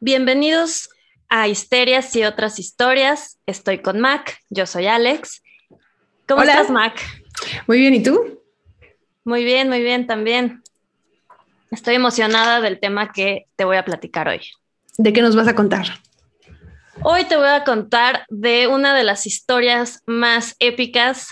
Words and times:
Bienvenidos 0.00 0.90
a 1.30 1.48
Histerias 1.48 2.14
y 2.16 2.24
otras 2.24 2.58
historias. 2.58 3.38
Estoy 3.46 3.80
con 3.80 3.98
Mac, 3.98 4.42
yo 4.50 4.66
soy 4.66 4.86
Alex. 4.86 5.42
¿Cómo 6.28 6.42
estás, 6.42 6.70
Mac? 6.70 7.00
Muy 7.66 7.78
bien, 7.78 7.94
¿y 7.94 8.02
tú? 8.02 8.42
Muy 9.24 9.42
bien, 9.42 9.70
muy 9.70 9.82
bien 9.82 10.06
también. 10.06 10.62
Estoy 11.70 11.94
emocionada 11.94 12.60
del 12.60 12.78
tema 12.78 13.10
que 13.10 13.46
te 13.56 13.64
voy 13.64 13.78
a 13.78 13.86
platicar 13.86 14.28
hoy. 14.28 14.42
¿De 14.98 15.14
qué 15.14 15.22
nos 15.22 15.34
vas 15.34 15.48
a 15.48 15.54
contar? 15.54 15.86
Hoy 17.02 17.24
te 17.24 17.38
voy 17.38 17.48
a 17.48 17.64
contar 17.64 18.26
de 18.28 18.66
una 18.66 18.94
de 18.94 19.02
las 19.02 19.26
historias 19.26 20.02
más 20.04 20.56
épicas 20.58 21.30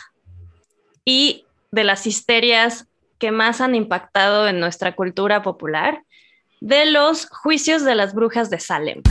y 1.04 1.44
de 1.70 1.84
las 1.84 2.06
histerias 2.06 2.86
que 3.18 3.30
más 3.30 3.60
han 3.60 3.74
impactado 3.74 4.48
en 4.48 4.58
nuestra 4.58 4.96
cultura 4.96 5.42
popular 5.42 6.02
de 6.64 6.86
los 6.86 7.26
juicios 7.26 7.84
de 7.84 7.94
las 7.94 8.14
brujas 8.14 8.48
de 8.48 8.58
Salem. 8.58 9.02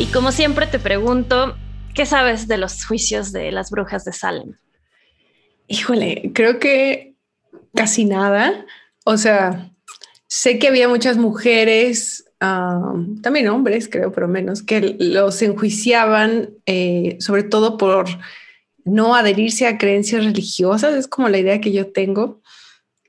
Y 0.00 0.06
como 0.06 0.32
siempre 0.32 0.66
te 0.66 0.80
pregunto, 0.80 1.56
¿qué 1.94 2.04
sabes 2.04 2.48
de 2.48 2.58
los 2.58 2.84
juicios 2.84 3.30
de 3.30 3.52
las 3.52 3.70
brujas 3.70 4.04
de 4.04 4.12
Salem? 4.12 4.58
Híjole, 5.68 6.32
creo 6.34 6.58
que 6.58 7.14
casi 7.72 8.04
nada. 8.04 8.66
O 9.04 9.16
sea, 9.16 9.70
sé 10.26 10.58
que 10.58 10.66
había 10.66 10.88
muchas 10.88 11.18
mujeres 11.18 12.24
también 12.40 13.48
hombres, 13.48 13.88
creo, 13.90 14.12
pero 14.12 14.26
menos, 14.26 14.62
que 14.62 14.96
los 14.98 15.42
enjuiciaban 15.42 16.50
eh, 16.64 17.18
sobre 17.20 17.42
todo 17.42 17.76
por 17.76 18.06
no 18.84 19.14
adherirse 19.14 19.66
a 19.66 19.76
creencias 19.76 20.24
religiosas, 20.24 20.94
es 20.94 21.06
como 21.06 21.28
la 21.28 21.38
idea 21.38 21.60
que 21.60 21.70
yo 21.70 21.92
tengo, 21.92 22.40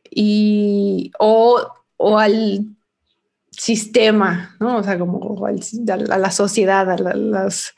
y, 0.10 1.14
o, 1.18 1.62
o 1.96 2.18
al 2.20 2.66
sistema, 3.52 4.56
¿no? 4.60 4.78
O 4.78 4.84
sea, 4.84 5.00
como 5.00 5.46
a 5.46 6.18
la 6.18 6.32
sociedad, 6.32 6.92
a 6.92 6.98
las, 6.98 7.74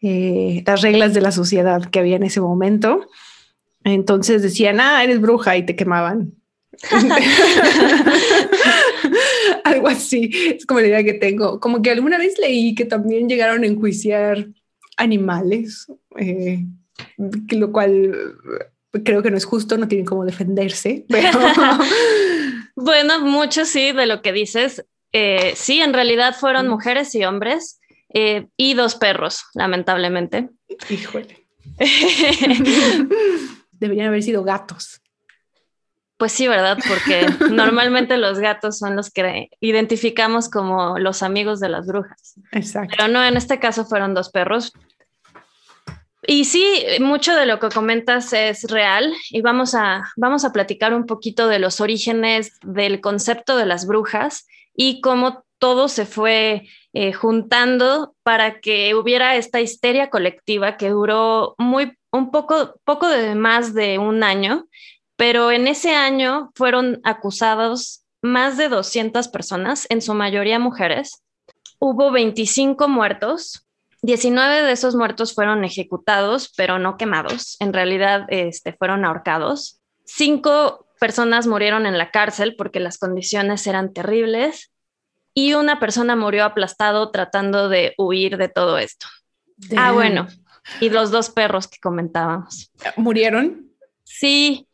eh, 0.00 0.64
las 0.66 0.82
reglas 0.82 1.14
de 1.14 1.20
la 1.20 1.30
sociedad 1.30 1.84
que 1.84 2.00
había 2.00 2.16
en 2.16 2.24
ese 2.24 2.40
momento. 2.40 3.06
Entonces 3.84 4.42
decían, 4.42 4.80
ah, 4.80 5.04
eres 5.04 5.20
bruja 5.20 5.56
y 5.56 5.64
te 5.64 5.76
quemaban. 5.76 6.32
Algo 9.64 9.88
así, 9.88 10.30
es 10.56 10.66
como 10.66 10.80
la 10.80 10.88
idea 10.88 11.04
que 11.04 11.14
tengo. 11.14 11.60
Como 11.60 11.82
que 11.82 11.90
alguna 11.90 12.18
vez 12.18 12.38
leí 12.38 12.74
que 12.74 12.84
también 12.84 13.28
llegaron 13.28 13.62
a 13.62 13.66
enjuiciar 13.66 14.48
animales, 14.96 15.86
eh, 16.16 16.64
lo 17.16 17.72
cual 17.72 18.36
creo 19.04 19.22
que 19.22 19.30
no 19.30 19.36
es 19.36 19.44
justo, 19.44 19.78
no 19.78 19.88
tienen 19.88 20.06
cómo 20.06 20.24
defenderse, 20.24 21.04
pero... 21.08 21.38
bueno, 22.76 23.20
mucho 23.20 23.64
sí 23.64 23.92
de 23.92 24.06
lo 24.06 24.22
que 24.22 24.32
dices. 24.32 24.84
Eh, 25.12 25.52
sí, 25.56 25.80
en 25.80 25.94
realidad 25.94 26.34
fueron 26.38 26.66
mm. 26.66 26.70
mujeres 26.70 27.14
y 27.14 27.24
hombres 27.24 27.80
eh, 28.12 28.48
y 28.56 28.74
dos 28.74 28.94
perros, 28.94 29.44
lamentablemente. 29.54 30.50
Híjole. 30.90 31.46
Deberían 33.72 34.08
haber 34.08 34.22
sido 34.22 34.42
gatos. 34.42 35.00
Pues 36.18 36.32
sí, 36.32 36.48
¿verdad? 36.48 36.78
Porque 36.86 37.26
normalmente 37.50 38.18
los 38.18 38.40
gatos 38.40 38.78
son 38.78 38.96
los 38.96 39.10
que 39.10 39.48
identificamos 39.60 40.50
como 40.50 40.98
los 40.98 41.22
amigos 41.22 41.60
de 41.60 41.68
las 41.68 41.86
brujas. 41.86 42.34
Exacto. 42.52 42.94
Pero 42.96 43.08
no, 43.08 43.24
en 43.24 43.36
este 43.36 43.58
caso 43.58 43.86
fueron 43.86 44.14
dos 44.14 44.30
perros. 44.30 44.72
Y 46.26 46.44
sí, 46.44 46.84
mucho 47.00 47.34
de 47.34 47.46
lo 47.46 47.58
que 47.58 47.70
comentas 47.70 48.32
es 48.34 48.64
real 48.64 49.14
y 49.30 49.40
vamos 49.40 49.74
a, 49.74 50.04
vamos 50.16 50.44
a 50.44 50.52
platicar 50.52 50.92
un 50.92 51.06
poquito 51.06 51.48
de 51.48 51.58
los 51.58 51.80
orígenes 51.80 52.58
del 52.62 53.00
concepto 53.00 53.56
de 53.56 53.64
las 53.64 53.86
brujas 53.86 54.46
y 54.74 55.00
cómo 55.00 55.44
todo 55.58 55.88
se 55.88 56.04
fue 56.04 56.66
eh, 56.92 57.12
juntando 57.12 58.14
para 58.22 58.60
que 58.60 58.94
hubiera 58.94 59.36
esta 59.36 59.60
histeria 59.60 60.10
colectiva 60.10 60.76
que 60.76 60.90
duró 60.90 61.54
muy 61.56 61.96
un 62.12 62.30
poco, 62.30 62.78
poco 62.84 63.08
de 63.08 63.34
más 63.34 63.72
de 63.72 63.98
un 63.98 64.22
año 64.22 64.67
pero 65.18 65.50
en 65.50 65.66
ese 65.66 65.96
año 65.96 66.52
fueron 66.54 67.00
acusados 67.02 68.04
más 68.22 68.56
de 68.56 68.68
200 68.68 69.26
personas, 69.26 69.84
en 69.90 70.00
su 70.00 70.14
mayoría 70.14 70.60
mujeres. 70.60 71.24
Hubo 71.80 72.12
25 72.12 72.86
muertos, 72.86 73.66
19 74.02 74.62
de 74.62 74.70
esos 74.70 74.94
muertos 74.94 75.34
fueron 75.34 75.64
ejecutados, 75.64 76.52
pero 76.56 76.78
no 76.78 76.96
quemados, 76.96 77.56
en 77.58 77.72
realidad 77.72 78.26
este, 78.28 78.72
fueron 78.74 79.04
ahorcados. 79.04 79.80
Cinco 80.04 80.86
personas 81.00 81.48
murieron 81.48 81.84
en 81.86 81.98
la 81.98 82.12
cárcel 82.12 82.54
porque 82.54 82.78
las 82.78 82.96
condiciones 82.96 83.66
eran 83.66 83.92
terribles 83.92 84.70
y 85.34 85.54
una 85.54 85.80
persona 85.80 86.14
murió 86.14 86.44
aplastado 86.44 87.10
tratando 87.10 87.68
de 87.68 87.94
huir 87.98 88.36
de 88.36 88.48
todo 88.48 88.78
esto. 88.78 89.08
Ah, 89.76 89.90
bueno, 89.90 90.28
y 90.80 90.90
los 90.90 91.10
dos 91.10 91.30
perros 91.30 91.66
que 91.66 91.78
comentábamos. 91.80 92.70
¿Murieron? 92.96 93.72
Sí, 94.04 94.67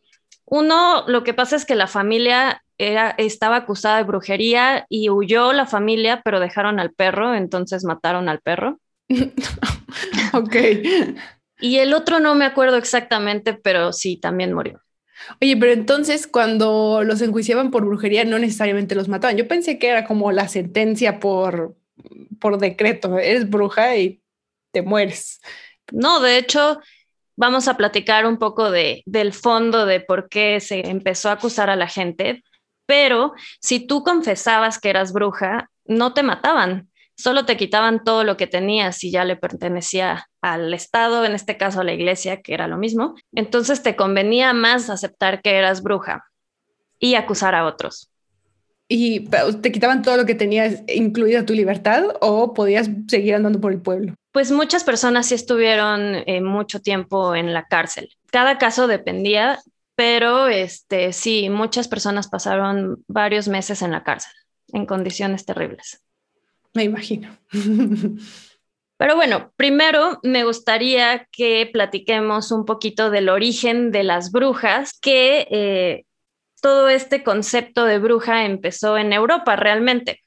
uno, 0.46 1.04
lo 1.06 1.24
que 1.24 1.34
pasa 1.34 1.56
es 1.56 1.64
que 1.64 1.74
la 1.74 1.86
familia 1.86 2.62
era, 2.78 3.10
estaba 3.18 3.56
acusada 3.56 3.98
de 3.98 4.04
brujería 4.04 4.86
y 4.88 5.10
huyó 5.10 5.52
la 5.52 5.66
familia, 5.66 6.22
pero 6.24 6.40
dejaron 6.40 6.80
al 6.80 6.92
perro, 6.92 7.34
entonces 7.34 7.84
mataron 7.84 8.28
al 8.28 8.40
perro. 8.40 8.78
ok. 10.32 10.56
Y 11.60 11.78
el 11.78 11.94
otro 11.94 12.20
no 12.20 12.34
me 12.34 12.44
acuerdo 12.44 12.76
exactamente, 12.76 13.54
pero 13.54 13.92
sí, 13.92 14.16
también 14.16 14.52
murió. 14.52 14.80
Oye, 15.40 15.56
pero 15.56 15.72
entonces 15.72 16.26
cuando 16.26 17.02
los 17.04 17.22
enjuiciaban 17.22 17.70
por 17.70 17.84
brujería 17.84 18.24
no 18.24 18.38
necesariamente 18.38 18.94
los 18.94 19.08
mataban. 19.08 19.36
Yo 19.36 19.48
pensé 19.48 19.78
que 19.78 19.88
era 19.88 20.04
como 20.04 20.32
la 20.32 20.48
sentencia 20.48 21.20
por, 21.20 21.76
por 22.40 22.58
decreto, 22.58 23.18
eres 23.18 23.48
bruja 23.48 23.96
y 23.96 24.20
te 24.72 24.82
mueres. 24.82 25.40
No, 25.92 26.20
de 26.20 26.38
hecho, 26.38 26.80
vamos 27.36 27.68
a 27.68 27.76
platicar 27.76 28.26
un 28.26 28.38
poco 28.38 28.70
de, 28.70 29.02
del 29.06 29.32
fondo 29.32 29.86
de 29.86 30.00
por 30.00 30.28
qué 30.28 30.60
se 30.60 30.88
empezó 30.88 31.28
a 31.28 31.32
acusar 31.32 31.70
a 31.70 31.76
la 31.76 31.88
gente, 31.88 32.42
pero 32.86 33.32
si 33.60 33.86
tú 33.86 34.02
confesabas 34.02 34.78
que 34.78 34.90
eras 34.90 35.12
bruja, 35.12 35.70
no 35.86 36.14
te 36.14 36.22
mataban, 36.22 36.88
solo 37.16 37.44
te 37.44 37.56
quitaban 37.56 38.04
todo 38.04 38.24
lo 38.24 38.36
que 38.36 38.46
tenías 38.46 39.02
y 39.04 39.10
ya 39.10 39.24
le 39.24 39.36
pertenecía 39.36 40.28
al 40.40 40.74
Estado, 40.74 41.24
en 41.24 41.32
este 41.32 41.56
caso 41.56 41.80
a 41.80 41.84
la 41.84 41.92
iglesia, 41.92 42.42
que 42.42 42.54
era 42.54 42.68
lo 42.68 42.76
mismo. 42.76 43.14
Entonces 43.32 43.82
te 43.82 43.96
convenía 43.96 44.52
más 44.52 44.90
aceptar 44.90 45.40
que 45.40 45.56
eras 45.56 45.82
bruja 45.82 46.24
y 46.98 47.14
acusar 47.14 47.54
a 47.54 47.66
otros. 47.66 48.10
¿Y 48.86 49.28
te 49.62 49.72
quitaban 49.72 50.02
todo 50.02 50.16
lo 50.16 50.26
que 50.26 50.34
tenías, 50.34 50.82
incluida 50.88 51.46
tu 51.46 51.54
libertad, 51.54 52.04
o 52.20 52.52
podías 52.52 52.90
seguir 53.08 53.34
andando 53.34 53.60
por 53.60 53.72
el 53.72 53.80
pueblo? 53.80 54.14
Pues 54.34 54.50
muchas 54.50 54.82
personas 54.82 55.26
sí 55.26 55.36
estuvieron 55.36 56.16
eh, 56.26 56.40
mucho 56.40 56.80
tiempo 56.80 57.36
en 57.36 57.54
la 57.54 57.68
cárcel. 57.68 58.08
Cada 58.32 58.58
caso 58.58 58.88
dependía, 58.88 59.60
pero 59.94 60.48
este, 60.48 61.12
sí, 61.12 61.48
muchas 61.50 61.86
personas 61.86 62.26
pasaron 62.26 63.04
varios 63.06 63.46
meses 63.46 63.80
en 63.80 63.92
la 63.92 64.02
cárcel, 64.02 64.32
en 64.72 64.86
condiciones 64.86 65.46
terribles. 65.46 66.02
Me 66.72 66.82
imagino. 66.82 67.38
Pero 68.96 69.14
bueno, 69.14 69.52
primero 69.54 70.18
me 70.24 70.42
gustaría 70.42 71.28
que 71.30 71.70
platiquemos 71.72 72.50
un 72.50 72.64
poquito 72.64 73.10
del 73.10 73.28
origen 73.28 73.92
de 73.92 74.02
las 74.02 74.32
brujas, 74.32 74.98
que 74.98 75.46
eh, 75.48 76.06
todo 76.60 76.88
este 76.88 77.22
concepto 77.22 77.84
de 77.84 78.00
bruja 78.00 78.46
empezó 78.46 78.98
en 78.98 79.12
Europa 79.12 79.54
realmente. 79.54 80.24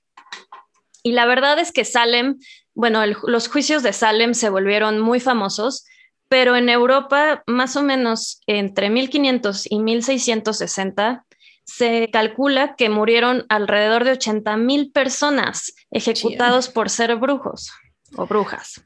Y 1.03 1.13
la 1.13 1.25
verdad 1.25 1.59
es 1.59 1.72
que 1.72 1.85
Salem 1.85 2.38
bueno, 2.77 3.01
los 3.07 3.47
juicios 3.49 3.81
de 3.81 3.91
Salem 3.91 4.35
se 4.35 4.49
volvieron 4.49 4.99
muy 4.99 5.19
famosos, 5.19 5.83
pero 6.29 6.55
en 6.55 6.69
Europa, 6.69 7.41
más 7.47 7.75
o 7.75 7.81
menos 7.81 8.39
entre 8.45 8.91
1500 8.91 9.65
y 9.71 9.79
1660, 9.79 11.25
se 11.63 12.09
calcula 12.13 12.75
que 12.75 12.89
murieron 12.89 13.47
alrededor 13.50 14.03
de 14.03 14.12
80 14.12 14.57
mil 14.57 14.91
personas 14.91 15.74
ejecutados 15.89 16.69
por 16.69 16.91
ser 16.91 17.15
brujos 17.15 17.71
o 18.15 18.27
brujas. 18.27 18.83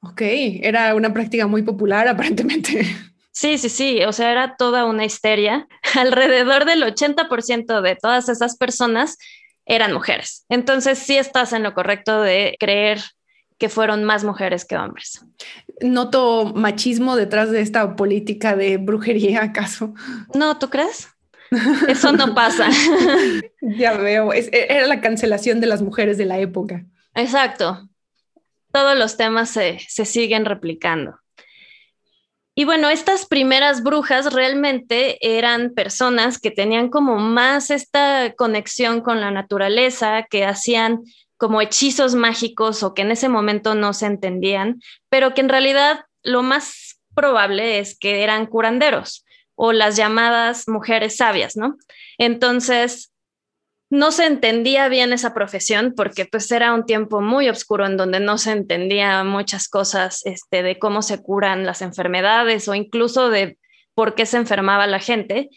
Ok, 0.00 0.20
era 0.20 0.96
una 0.96 1.14
práctica 1.14 1.46
muy 1.46 1.62
popular 1.62 2.08
aparentemente. 2.08 2.84
Sí, 3.30 3.56
sí, 3.56 3.68
sí, 3.68 4.02
o 4.02 4.12
sea, 4.12 4.32
era 4.32 4.56
toda 4.56 4.84
una 4.84 5.04
histeria. 5.04 5.68
Alrededor 5.94 6.64
del 6.64 6.82
80% 6.82 7.82
de 7.82 7.94
todas 7.94 8.28
esas 8.28 8.56
personas 8.56 9.16
eran 9.64 9.92
mujeres. 9.92 10.44
Entonces, 10.48 10.98
sí 10.98 11.16
estás 11.16 11.52
en 11.52 11.62
lo 11.62 11.72
correcto 11.72 12.20
de 12.20 12.56
creer 12.58 13.00
que 13.58 13.68
fueron 13.68 14.04
más 14.04 14.24
mujeres 14.24 14.64
que 14.64 14.76
hombres. 14.76 15.24
¿Noto 15.80 16.52
machismo 16.54 17.16
detrás 17.16 17.50
de 17.50 17.60
esta 17.60 17.96
política 17.96 18.56
de 18.56 18.76
brujería, 18.76 19.42
acaso? 19.42 19.94
No, 20.34 20.58
¿tú 20.58 20.70
crees? 20.70 21.08
Eso 21.88 22.12
no 22.12 22.34
pasa. 22.34 22.68
ya 23.60 23.94
veo, 23.94 24.32
era 24.32 24.86
la 24.86 25.00
cancelación 25.00 25.60
de 25.60 25.66
las 25.66 25.82
mujeres 25.82 26.18
de 26.18 26.26
la 26.26 26.38
época. 26.38 26.84
Exacto. 27.14 27.88
Todos 28.72 28.96
los 28.96 29.16
temas 29.16 29.50
se, 29.50 29.78
se 29.88 30.04
siguen 30.04 30.44
replicando. 30.44 31.18
Y 32.54 32.64
bueno, 32.64 32.90
estas 32.90 33.24
primeras 33.24 33.84
brujas 33.84 34.32
realmente 34.32 35.16
eran 35.38 35.74
personas 35.74 36.40
que 36.40 36.50
tenían 36.50 36.90
como 36.90 37.16
más 37.18 37.70
esta 37.70 38.34
conexión 38.36 39.00
con 39.00 39.20
la 39.20 39.30
naturaleza, 39.30 40.26
que 40.28 40.44
hacían 40.44 41.02
como 41.38 41.62
hechizos 41.62 42.14
mágicos 42.14 42.82
o 42.82 42.92
que 42.92 43.02
en 43.02 43.12
ese 43.12 43.28
momento 43.28 43.74
no 43.74 43.94
se 43.94 44.06
entendían, 44.06 44.82
pero 45.08 45.32
que 45.32 45.40
en 45.40 45.48
realidad 45.48 46.00
lo 46.22 46.42
más 46.42 47.00
probable 47.14 47.78
es 47.78 47.98
que 47.98 48.22
eran 48.22 48.46
curanderos 48.46 49.24
o 49.54 49.72
las 49.72 49.96
llamadas 49.96 50.68
mujeres 50.68 51.16
sabias, 51.16 51.56
¿no? 51.56 51.76
Entonces, 52.18 53.12
no 53.90 54.12
se 54.12 54.26
entendía 54.26 54.88
bien 54.88 55.12
esa 55.12 55.32
profesión 55.32 55.94
porque 55.96 56.26
pues 56.26 56.50
era 56.52 56.74
un 56.74 56.84
tiempo 56.84 57.20
muy 57.20 57.48
oscuro 57.48 57.86
en 57.86 57.96
donde 57.96 58.20
no 58.20 58.36
se 58.36 58.52
entendía 58.52 59.24
muchas 59.24 59.68
cosas 59.68 60.24
este, 60.26 60.62
de 60.62 60.78
cómo 60.78 61.02
se 61.02 61.22
curan 61.22 61.64
las 61.64 61.80
enfermedades 61.80 62.68
o 62.68 62.74
incluso 62.74 63.30
de 63.30 63.58
por 63.94 64.14
qué 64.14 64.26
se 64.26 64.36
enfermaba 64.36 64.86
la 64.86 65.00
gente 65.00 65.48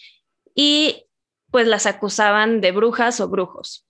y 0.55 1.05
pues 1.51 1.67
las 1.67 1.85
acusaban 1.85 2.61
de 2.61 2.71
brujas 2.71 3.19
o 3.19 3.27
brujos. 3.27 3.85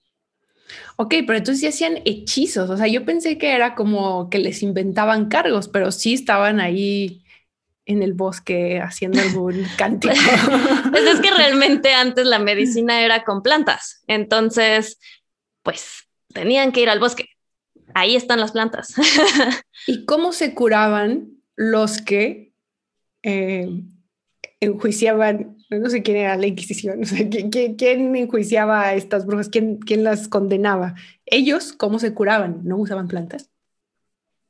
Ok, 0.96 1.14
pero 1.26 1.38
entonces 1.38 1.60
sí 1.60 1.66
hacían 1.66 2.02
hechizos, 2.04 2.70
o 2.70 2.76
sea, 2.76 2.86
yo 2.86 3.04
pensé 3.04 3.38
que 3.38 3.52
era 3.52 3.74
como 3.74 4.30
que 4.30 4.38
les 4.38 4.62
inventaban 4.62 5.28
cargos, 5.28 5.68
pero 5.68 5.92
sí 5.92 6.14
estaban 6.14 6.60
ahí 6.60 7.22
en 7.84 8.02
el 8.02 8.14
bosque 8.14 8.80
haciendo 8.80 9.20
algún 9.20 9.64
cántico. 9.76 10.14
pues 10.90 11.04
es 11.04 11.20
que 11.20 11.30
realmente 11.30 11.92
antes 11.92 12.26
la 12.26 12.38
medicina 12.38 13.02
era 13.02 13.24
con 13.24 13.42
plantas, 13.42 14.02
entonces, 14.06 14.98
pues 15.62 16.08
tenían 16.32 16.72
que 16.72 16.80
ir 16.80 16.88
al 16.88 17.00
bosque. 17.00 17.26
Ahí 17.94 18.16
están 18.16 18.40
las 18.40 18.52
plantas. 18.52 18.94
¿Y 19.86 20.06
cómo 20.06 20.32
se 20.32 20.54
curaban 20.54 21.42
los 21.56 22.00
que 22.00 22.52
eh, 23.22 23.68
enjuiciaban? 24.60 25.56
No 25.80 25.90
sé 25.90 26.02
quién 26.02 26.18
era 26.18 26.36
la 26.36 26.46
Inquisición, 26.46 27.00
¿quién, 27.78 28.16
enjuiciaba 28.16 28.82
a 28.82 28.94
estas 28.94 29.26
brujas? 29.26 29.48
¿Quién, 29.48 29.78
¿Quién 29.78 30.04
las 30.04 30.28
condenaba? 30.28 30.94
¿Ellos 31.26 31.72
cómo 31.72 31.98
se 31.98 32.14
curaban? 32.14 32.60
¿No 32.64 32.76
usaban 32.76 33.08
plantas? 33.08 33.50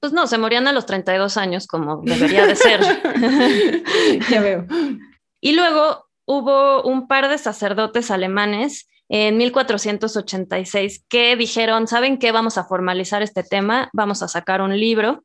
Pues 0.00 0.12
no, 0.12 0.26
se 0.26 0.36
morían 0.36 0.66
a 0.66 0.72
los 0.72 0.86
32 0.86 1.36
años 1.36 1.66
como 1.68 2.02
debería 2.04 2.46
de 2.46 2.56
ser. 2.56 2.80
ya 4.30 4.40
veo. 4.40 4.66
Y 5.40 5.52
luego 5.52 6.06
hubo 6.24 6.82
un 6.82 7.06
par 7.06 7.28
de 7.28 7.38
sacerdotes 7.38 8.10
alemanes 8.10 8.88
en 9.08 9.36
1486 9.36 11.04
que 11.08 11.36
dijeron, 11.36 11.86
¿saben 11.86 12.18
qué? 12.18 12.32
Vamos 12.32 12.58
a 12.58 12.64
formalizar 12.64 13.22
este 13.22 13.42
tema, 13.44 13.90
vamos 13.92 14.22
a 14.22 14.28
sacar 14.28 14.60
un 14.60 14.78
libro. 14.78 15.24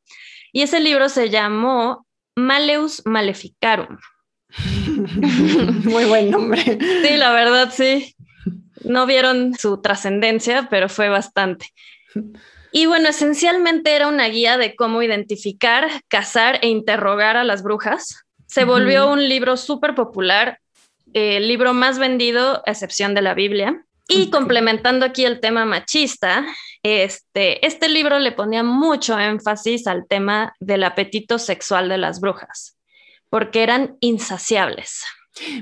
Y 0.51 0.61
ese 0.61 0.79
libro 0.79 1.09
se 1.09 1.29
llamó 1.29 2.05
Maleus 2.35 3.01
Maleficarum. 3.05 3.97
Muy 5.83 6.05
buen 6.05 6.31
nombre. 6.31 6.61
Sí, 6.61 7.17
la 7.17 7.31
verdad, 7.31 7.71
sí. 7.71 8.15
No 8.83 9.05
vieron 9.05 9.55
su 9.55 9.81
trascendencia, 9.81 10.67
pero 10.69 10.89
fue 10.89 11.09
bastante. 11.09 11.73
Y 12.71 12.85
bueno, 12.85 13.09
esencialmente 13.09 13.95
era 13.95 14.07
una 14.07 14.27
guía 14.27 14.57
de 14.57 14.75
cómo 14.75 15.01
identificar, 15.01 15.89
cazar 16.07 16.59
e 16.61 16.67
interrogar 16.67 17.37
a 17.37 17.43
las 17.43 17.63
brujas. 17.63 18.23
Se 18.45 18.65
volvió 18.65 19.11
un 19.11 19.27
libro 19.27 19.57
súper 19.57 19.93
popular, 19.95 20.59
el 21.13 21.47
libro 21.47 21.73
más 21.73 21.99
vendido, 21.99 22.63
a 22.65 22.71
excepción 22.71 23.13
de 23.13 23.21
la 23.21 23.33
Biblia. 23.33 23.83
Y 24.09 24.29
complementando 24.29 25.05
aquí 25.05 25.25
el 25.25 25.41
tema 25.41 25.65
machista, 25.65 26.45
este, 26.81 27.65
este 27.65 27.89
libro 27.89 28.19
le 28.19 28.31
ponía 28.31 28.63
mucho 28.63 29.19
énfasis 29.19 29.85
al 29.85 30.07
tema 30.07 30.53
del 30.61 30.83
apetito 30.85 31.39
sexual 31.39 31.89
de 31.89 31.97
las 31.97 32.21
brujas, 32.21 32.76
porque 33.29 33.63
eran 33.63 33.97
insaciables. 33.99 35.03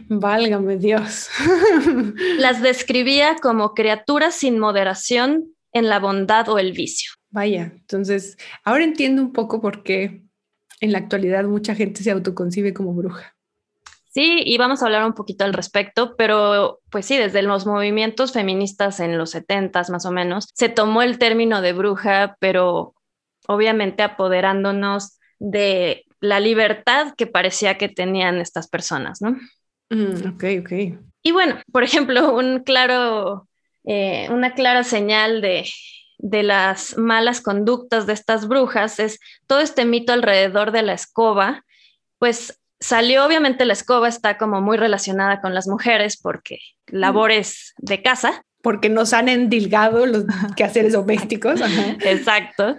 Válgame 0.07 0.77
Dios. 0.77 1.29
Las 2.37 2.61
describía 2.61 3.35
como 3.41 3.73
criaturas 3.73 4.35
sin 4.35 4.59
moderación 4.59 5.55
en 5.73 5.89
la 5.89 5.99
bondad 5.99 6.47
o 6.49 6.57
el 6.57 6.71
vicio. 6.71 7.11
Vaya, 7.29 7.73
entonces 7.75 8.37
ahora 8.63 8.85
entiendo 8.85 9.21
un 9.21 9.33
poco 9.33 9.61
por 9.61 9.83
qué 9.83 10.21
en 10.79 10.91
la 10.91 10.99
actualidad 10.99 11.43
mucha 11.45 11.75
gente 11.75 12.03
se 12.03 12.11
autoconcibe 12.11 12.73
como 12.73 12.93
bruja. 12.93 13.35
Sí, 14.15 14.43
y 14.45 14.57
vamos 14.57 14.81
a 14.81 14.85
hablar 14.85 15.05
un 15.05 15.13
poquito 15.13 15.43
al 15.43 15.53
respecto, 15.53 16.15
pero 16.15 16.79
pues 16.89 17.05
sí, 17.05 17.17
desde 17.17 17.41
los 17.41 17.65
movimientos 17.65 18.31
feministas 18.31 19.01
en 19.01 19.17
los 19.17 19.31
70 19.31 19.83
más 19.89 20.05
o 20.05 20.11
menos, 20.11 20.47
se 20.53 20.69
tomó 20.69 21.01
el 21.01 21.19
término 21.19 21.61
de 21.61 21.73
bruja, 21.73 22.37
pero 22.39 22.95
obviamente 23.49 24.03
apoderándonos 24.03 25.19
de 25.39 26.04
la 26.29 26.39
libertad 26.39 27.13
que 27.17 27.27
parecía 27.27 27.77
que 27.77 27.89
tenían 27.89 28.37
estas 28.37 28.67
personas, 28.67 29.21
¿no? 29.21 29.37
Mm, 29.89 30.33
ok, 30.33 30.43
ok. 30.61 30.71
Y 31.23 31.31
bueno, 31.31 31.59
por 31.71 31.83
ejemplo, 31.83 32.35
un 32.35 32.59
claro 32.59 33.47
eh, 33.85 34.27
una 34.31 34.55
clara 34.55 34.83
señal 34.83 35.41
de, 35.41 35.67
de 36.17 36.43
las 36.43 36.97
malas 36.97 37.39
conductas 37.41 38.07
de 38.07 38.13
estas 38.13 38.47
brujas 38.47 38.99
es 38.99 39.19
todo 39.45 39.59
este 39.59 39.85
mito 39.85 40.11
alrededor 40.11 40.71
de 40.71 40.81
la 40.81 40.93
escoba, 40.93 41.63
pues 42.17 42.59
salió 42.79 43.25
obviamente 43.25 43.65
la 43.65 43.73
escoba 43.73 44.07
está 44.07 44.37
como 44.37 44.59
muy 44.59 44.77
relacionada 44.77 45.39
con 45.39 45.53
las 45.53 45.67
mujeres 45.67 46.17
porque 46.17 46.59
labores 46.87 47.73
de 47.77 48.01
casa. 48.01 48.43
Porque 48.63 48.89
nos 48.89 49.13
han 49.13 49.29
endilgado 49.29 50.07
los 50.07 50.25
quehaceres 50.57 50.93
domésticos. 50.93 51.61
Exacto. 51.99 52.77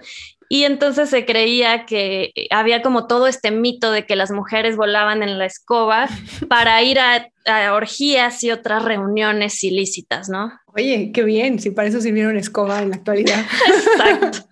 Y 0.48 0.64
entonces 0.64 1.10
se 1.10 1.24
creía 1.24 1.86
que 1.86 2.32
había 2.50 2.82
como 2.82 3.06
todo 3.06 3.26
este 3.26 3.50
mito 3.50 3.90
de 3.90 4.06
que 4.06 4.16
las 4.16 4.30
mujeres 4.30 4.76
volaban 4.76 5.22
en 5.22 5.38
la 5.38 5.46
escoba 5.46 6.08
para 6.48 6.82
ir 6.82 6.98
a, 7.00 7.28
orgías 7.72 8.42
y 8.42 8.50
otras 8.50 8.84
reuniones 8.84 9.62
ilícitas, 9.62 10.28
¿no? 10.28 10.52
Oye, 10.74 11.12
qué 11.14 11.22
bien, 11.22 11.60
si 11.60 11.70
para 11.70 11.88
eso 11.88 12.00
sirvieron 12.00 12.36
escoba 12.36 12.82
en 12.82 12.90
la 12.90 12.96
actualidad. 12.96 13.38
Exacto. 13.92 14.48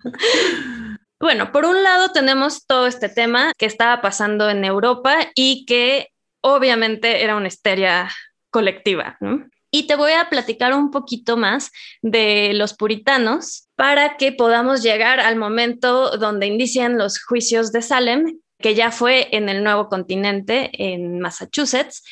bueno, 1.18 1.50
por 1.50 1.64
un 1.64 1.82
lado 1.82 2.10
tenemos 2.12 2.66
todo 2.66 2.86
este 2.86 3.08
tema 3.08 3.52
que 3.58 3.66
estaba 3.66 4.00
pasando 4.00 4.48
en 4.48 4.64
Europa 4.64 5.16
y 5.34 5.66
que 5.66 6.10
obviamente 6.40 7.24
era 7.24 7.34
una 7.34 7.48
histeria 7.48 8.08
colectiva, 8.50 9.16
¿no? 9.20 9.44
Y 9.74 9.88
te 9.88 9.96
voy 9.96 10.12
a 10.12 10.30
platicar 10.30 10.72
un 10.72 10.92
poquito 10.92 11.36
más 11.36 11.72
de 12.00 12.52
los 12.54 12.74
puritanos 12.74 13.68
para 13.74 14.16
que 14.16 14.30
podamos 14.30 14.84
llegar 14.84 15.18
al 15.18 15.34
momento 15.34 16.16
donde 16.16 16.46
inician 16.46 16.96
los 16.96 17.20
juicios 17.20 17.72
de 17.72 17.82
Salem, 17.82 18.38
que 18.60 18.76
ya 18.76 18.92
fue 18.92 19.34
en 19.36 19.48
el 19.48 19.64
nuevo 19.64 19.88
continente, 19.88 20.70
en 20.74 21.18
Massachusetts, 21.18 22.04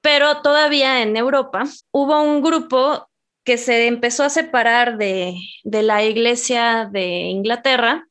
pero 0.00 0.40
todavía 0.40 1.02
en 1.02 1.14
Europa 1.14 1.64
hubo 1.90 2.22
un 2.22 2.40
grupo 2.40 3.06
que 3.44 3.58
se 3.58 3.86
empezó 3.86 4.24
a 4.24 4.30
separar 4.30 4.96
de, 4.96 5.34
de 5.62 5.82
la 5.82 6.02
iglesia 6.02 6.88
de 6.90 7.04
Inglaterra 7.04 8.06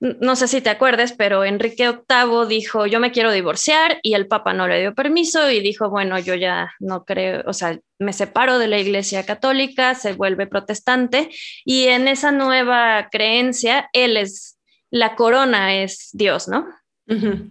no 0.00 0.36
sé 0.36 0.48
si 0.48 0.60
te 0.60 0.70
acuerdes, 0.70 1.12
pero 1.12 1.44
Enrique 1.44 1.88
VIII 1.90 2.46
dijo, 2.48 2.86
yo 2.86 3.00
me 3.00 3.12
quiero 3.12 3.32
divorciar 3.32 4.00
y 4.02 4.14
el 4.14 4.26
Papa 4.26 4.52
no 4.52 4.68
le 4.68 4.80
dio 4.80 4.94
permiso 4.94 5.50
y 5.50 5.60
dijo, 5.60 5.88
bueno, 5.88 6.18
yo 6.18 6.34
ya 6.34 6.72
no 6.80 7.04
creo, 7.04 7.42
o 7.46 7.52
sea, 7.52 7.78
me 7.98 8.12
separo 8.12 8.58
de 8.58 8.68
la 8.68 8.78
Iglesia 8.78 9.24
Católica, 9.24 9.94
se 9.94 10.12
vuelve 10.12 10.46
protestante 10.46 11.30
y 11.64 11.84
en 11.84 12.08
esa 12.08 12.32
nueva 12.32 13.08
creencia, 13.10 13.88
él 13.92 14.16
es, 14.16 14.58
la 14.90 15.16
corona 15.16 15.74
es 15.74 16.10
Dios, 16.12 16.48
¿no? 16.48 16.66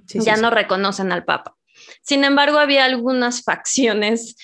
ya 0.05 0.35
no 0.37 0.49
reconocen 0.49 1.11
al 1.11 1.25
Papa. 1.25 1.55
Sin 2.01 2.23
embargo, 2.23 2.57
había 2.57 2.85
algunas 2.85 3.43
facciones 3.43 4.35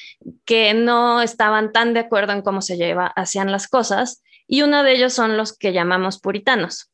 que 0.45 0.73
no 0.73 1.21
estaban 1.21 1.71
tan 1.71 1.93
de 1.93 2.01
acuerdo 2.01 2.33
en 2.33 2.41
cómo 2.41 2.61
se 2.61 2.77
lleva, 2.77 3.07
hacían 3.07 3.51
las 3.51 3.67
cosas 3.67 4.23
y 4.47 4.61
uno 4.61 4.83
de 4.83 4.93
ellos 4.93 5.13
son 5.13 5.37
los 5.37 5.55
que 5.55 5.73
llamamos 5.73 6.19
puritanos 6.19 6.88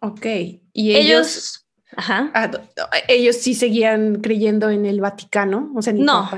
Ok, 0.00 0.26
y 0.72 0.94
ellos, 0.96 1.66
ah, 1.96 2.50
ellos 3.08 3.36
sí 3.36 3.54
seguían 3.54 4.20
creyendo 4.20 4.70
en 4.70 4.86
el 4.86 5.00
Vaticano, 5.00 5.72
o 5.76 5.82
sea, 5.82 5.92
no. 5.92 6.28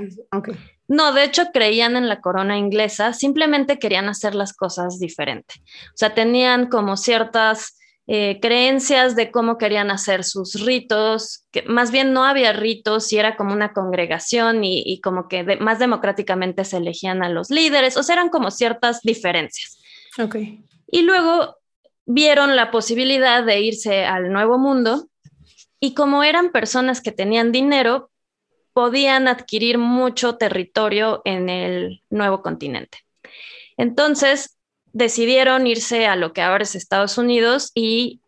No, 0.88 1.12
de 1.14 1.24
hecho 1.24 1.52
creían 1.54 1.96
en 1.96 2.08
la 2.08 2.20
corona 2.20 2.58
inglesa, 2.58 3.14
simplemente 3.14 3.78
querían 3.78 4.08
hacer 4.08 4.34
las 4.34 4.52
cosas 4.52 4.98
diferente. 4.98 5.54
O 5.86 5.96
sea, 5.96 6.12
tenían 6.12 6.68
como 6.68 6.96
ciertas 6.98 7.78
eh, 8.08 8.40
creencias 8.42 9.14
de 9.14 9.30
cómo 9.30 9.58
querían 9.58 9.90
hacer 9.90 10.24
sus 10.24 10.60
ritos, 10.64 11.46
que 11.52 11.62
más 11.62 11.92
bien 11.92 12.12
no 12.12 12.24
había 12.24 12.52
ritos 12.52 13.12
y 13.12 13.18
era 13.18 13.36
como 13.36 13.54
una 13.54 13.72
congregación 13.72 14.64
y, 14.64 15.00
como 15.00 15.28
que 15.28 15.44
más 15.60 15.78
democráticamente 15.78 16.64
se 16.64 16.78
elegían 16.78 17.22
a 17.22 17.28
los 17.28 17.48
líderes, 17.48 17.96
o 17.96 18.02
sea, 18.02 18.16
eran 18.16 18.28
como 18.28 18.50
ciertas 18.50 19.00
diferencias. 19.02 19.78
Ok. 20.18 20.36
Y 20.88 21.02
luego 21.02 21.56
vieron 22.14 22.56
la 22.56 22.70
posibilidad 22.70 23.44
de 23.44 23.60
irse 23.60 24.04
al 24.04 24.32
nuevo 24.32 24.58
mundo 24.58 25.08
y 25.80 25.94
como 25.94 26.22
eran 26.22 26.52
personas 26.52 27.00
que 27.00 27.10
tenían 27.10 27.52
dinero, 27.52 28.10
podían 28.72 29.28
adquirir 29.28 29.78
mucho 29.78 30.36
territorio 30.36 31.22
en 31.24 31.48
el 31.48 32.02
nuevo 32.10 32.42
continente. 32.42 32.98
Entonces 33.76 34.58
decidieron 34.92 35.66
irse 35.66 36.06
a 36.06 36.16
lo 36.16 36.32
que 36.32 36.42
ahora 36.42 36.64
es 36.64 36.74
Estados 36.74 37.18
Unidos 37.18 37.70
y 37.74 38.20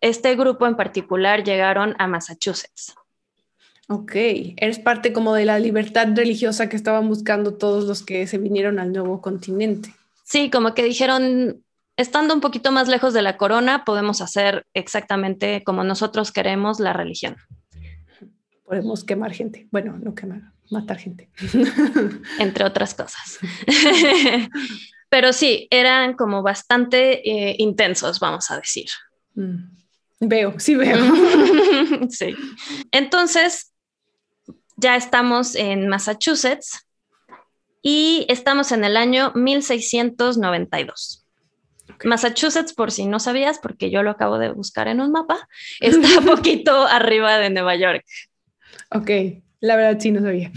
este 0.00 0.34
grupo 0.36 0.66
en 0.66 0.76
particular 0.76 1.44
llegaron 1.44 1.94
a 1.98 2.06
Massachusetts. 2.06 2.94
Ok, 3.88 4.12
eres 4.56 4.78
parte 4.78 5.12
como 5.12 5.34
de 5.34 5.44
la 5.44 5.58
libertad 5.58 6.06
religiosa 6.14 6.68
que 6.68 6.76
estaban 6.76 7.08
buscando 7.08 7.54
todos 7.54 7.84
los 7.84 8.04
que 8.04 8.26
se 8.28 8.38
vinieron 8.38 8.78
al 8.78 8.92
nuevo 8.92 9.20
continente. 9.20 9.92
Sí, 10.22 10.48
como 10.48 10.74
que 10.74 10.84
dijeron, 10.84 11.64
estando 12.00 12.34
un 12.34 12.40
poquito 12.40 12.72
más 12.72 12.88
lejos 12.88 13.12
de 13.12 13.22
la 13.22 13.36
corona, 13.36 13.84
podemos 13.84 14.20
hacer 14.20 14.66
exactamente 14.74 15.62
como 15.64 15.84
nosotros 15.84 16.32
queremos 16.32 16.80
la 16.80 16.92
religión. 16.92 17.36
Podemos 18.64 19.04
quemar 19.04 19.32
gente. 19.32 19.68
Bueno, 19.70 19.98
no 19.98 20.14
quemar, 20.14 20.52
matar 20.70 20.98
gente. 20.98 21.30
Entre 22.38 22.64
otras 22.64 22.94
cosas. 22.94 23.38
Pero 25.10 25.32
sí, 25.32 25.66
eran 25.70 26.14
como 26.14 26.42
bastante 26.42 27.28
eh, 27.28 27.56
intensos, 27.58 28.20
vamos 28.20 28.50
a 28.50 28.56
decir. 28.56 28.88
Mm. 29.34 29.80
Veo, 30.20 30.54
sí 30.58 30.76
veo. 30.76 30.98
sí. 32.10 32.36
Entonces, 32.92 33.72
ya 34.76 34.96
estamos 34.96 35.54
en 35.54 35.88
Massachusetts 35.88 36.86
y 37.82 38.26
estamos 38.28 38.70
en 38.70 38.84
el 38.84 38.96
año 38.96 39.32
1692. 39.34 41.26
Massachusetts, 42.04 42.72
por 42.72 42.90
si 42.90 43.06
no 43.06 43.20
sabías, 43.20 43.58
porque 43.58 43.90
yo 43.90 44.02
lo 44.02 44.10
acabo 44.10 44.38
de 44.38 44.50
buscar 44.50 44.88
en 44.88 45.00
un 45.00 45.12
mapa, 45.12 45.48
está 45.80 46.20
poquito 46.26 46.86
arriba 46.86 47.38
de 47.38 47.50
Nueva 47.50 47.76
York. 47.76 48.04
Ok, 48.90 49.10
la 49.60 49.76
verdad 49.76 50.00
sí 50.00 50.10
no 50.10 50.20
sabía. 50.20 50.50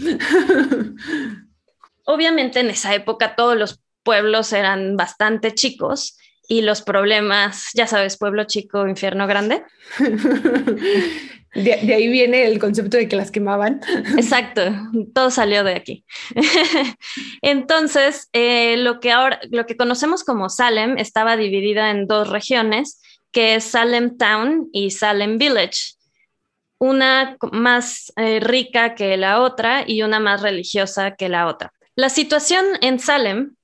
Obviamente 2.04 2.60
en 2.60 2.70
esa 2.70 2.94
época 2.94 3.34
todos 3.34 3.56
los 3.56 3.80
pueblos 4.02 4.52
eran 4.52 4.96
bastante 4.96 5.54
chicos 5.54 6.18
y 6.48 6.62
los 6.62 6.82
problemas, 6.82 7.70
ya 7.74 7.86
sabes, 7.86 8.16
pueblo 8.16 8.44
chico, 8.44 8.86
infierno 8.86 9.26
grande. 9.26 9.62
De, 11.54 11.72
ahí 11.72 12.08
viene 12.08 12.46
el 12.46 12.58
concepto 12.58 12.96
de 12.96 13.08
que 13.08 13.14
las 13.14 13.30
quemaban. 13.30 13.80
Exacto, 14.16 14.62
todo 15.14 15.30
salió 15.30 15.62
de 15.62 15.76
aquí. 15.76 16.04
Entonces, 17.42 18.28
eh, 18.32 18.76
lo 18.76 18.98
que 18.98 19.12
ahora, 19.12 19.40
lo 19.50 19.64
que 19.64 19.76
conocemos 19.76 20.24
como 20.24 20.48
Salem 20.50 20.98
estaba 20.98 21.36
dividida 21.36 21.90
en 21.90 22.06
dos 22.08 22.28
regiones, 22.28 23.00
que 23.30 23.54
es 23.54 23.64
Salem 23.64 24.16
Town 24.16 24.68
y 24.72 24.90
Salem 24.90 25.38
Village. 25.38 25.94
Una 26.78 27.36
más 27.52 28.12
eh, 28.16 28.40
rica 28.40 28.96
que 28.96 29.16
la 29.16 29.40
otra 29.40 29.84
y 29.86 30.02
una 30.02 30.18
más 30.18 30.42
religiosa 30.42 31.14
que 31.14 31.28
la 31.28 31.46
otra. 31.46 31.72
La 31.94 32.08
situación 32.08 32.64
en 32.80 32.98
Salem 32.98 33.54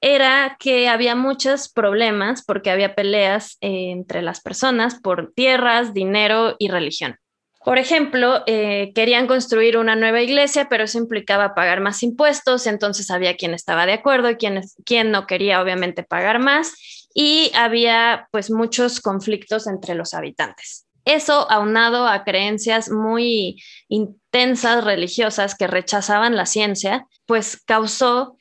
era 0.00 0.56
que 0.58 0.88
había 0.88 1.14
muchos 1.14 1.68
problemas 1.68 2.42
porque 2.44 2.70
había 2.70 2.94
peleas 2.94 3.58
eh, 3.60 3.90
entre 3.90 4.22
las 4.22 4.40
personas 4.40 5.00
por 5.00 5.32
tierras, 5.34 5.92
dinero 5.92 6.56
y 6.58 6.68
religión. 6.68 7.16
Por 7.62 7.76
ejemplo, 7.76 8.42
eh, 8.46 8.90
querían 8.94 9.26
construir 9.26 9.76
una 9.76 9.94
nueva 9.94 10.22
iglesia, 10.22 10.68
pero 10.70 10.84
eso 10.84 10.96
implicaba 10.96 11.54
pagar 11.54 11.80
más 11.80 12.02
impuestos, 12.02 12.66
entonces 12.66 13.10
había 13.10 13.36
quien 13.36 13.52
estaba 13.52 13.84
de 13.84 13.92
acuerdo 13.92 14.30
y 14.30 14.36
quien, 14.36 15.10
no 15.10 15.26
quería 15.26 15.60
obviamente 15.60 16.02
pagar 16.02 16.38
más 16.38 16.72
y 17.12 17.52
había 17.54 18.28
pues 18.30 18.50
muchos 18.50 19.00
conflictos 19.00 19.66
entre 19.66 19.94
los 19.94 20.14
habitantes. 20.14 20.86
Eso 21.04 21.50
aunado 21.50 22.06
a 22.06 22.24
creencias 22.24 22.90
muy 22.90 23.62
intensas 23.88 24.82
religiosas 24.82 25.54
que 25.54 25.66
rechazaban 25.66 26.36
la 26.36 26.46
ciencia, 26.46 27.04
pues 27.26 27.60
causó 27.66 28.38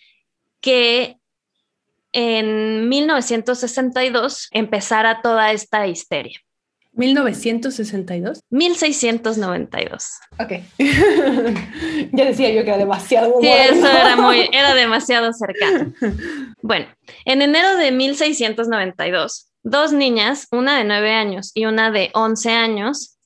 que 0.62 1.19
en 2.12 2.90
1962 2.90 4.50
empezara 4.52 5.22
toda 5.22 5.52
esta 5.52 5.88
histeria. 5.88 6.40
1962. 6.94 8.42
1692. 8.50 10.10
Ok. 10.40 10.52
ya 12.12 12.26
decía 12.26 12.50
yo 12.52 12.64
que 12.64 12.70
era 12.70 12.78
demasiado. 12.78 13.40
Sí, 13.40 13.48
eso 13.48 13.88
era 13.88 14.16
muy, 14.18 14.50
era 14.54 14.74
demasiado 14.74 15.32
cercano. 15.32 15.94
Bueno, 16.62 16.88
en 17.26 17.42
enero 17.42 17.78
de 17.78 17.92
1692, 17.92 19.52
dos 19.64 19.94
niñas, 19.94 20.48
una 20.52 20.78
de 20.78 20.84
nueve 20.84 21.12
años 21.12 21.52
y 21.54 21.66
una 21.66 21.92
de 21.92 22.10
11 22.14 22.52
años, 22.52 23.18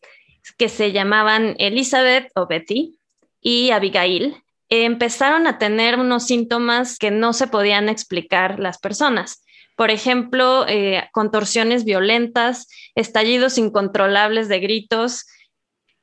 que 0.57 0.69
se 0.69 0.91
llamaban 0.91 1.55
Elizabeth 1.57 2.29
o 2.35 2.47
Betty 2.47 2.99
y 3.41 3.71
Abigail, 3.71 4.42
empezaron 4.81 5.47
a 5.47 5.57
tener 5.57 5.99
unos 5.99 6.25
síntomas 6.25 6.97
que 6.97 7.11
no 7.11 7.33
se 7.33 7.47
podían 7.47 7.89
explicar 7.89 8.59
las 8.59 8.79
personas. 8.79 9.43
Por 9.75 9.91
ejemplo, 9.91 10.65
eh, 10.67 11.09
contorsiones 11.11 11.83
violentas, 11.83 12.67
estallidos 12.95 13.57
incontrolables 13.57 14.47
de 14.47 14.59
gritos, 14.59 15.25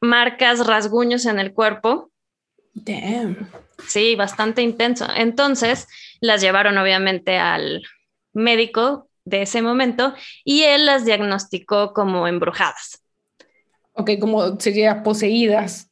marcas, 0.00 0.66
rasguños 0.66 1.26
en 1.26 1.38
el 1.38 1.52
cuerpo. 1.52 2.10
Damn. 2.74 3.50
Sí, 3.86 4.16
bastante 4.16 4.62
intenso. 4.62 5.06
Entonces, 5.14 5.86
las 6.20 6.40
llevaron 6.40 6.78
obviamente 6.78 7.38
al 7.38 7.82
médico 8.32 9.08
de 9.24 9.42
ese 9.42 9.62
momento 9.62 10.14
y 10.44 10.62
él 10.62 10.86
las 10.86 11.04
diagnosticó 11.04 11.92
como 11.92 12.26
embrujadas. 12.26 13.02
Ok, 13.92 14.12
como 14.20 14.58
sería 14.58 15.02
poseídas, 15.02 15.90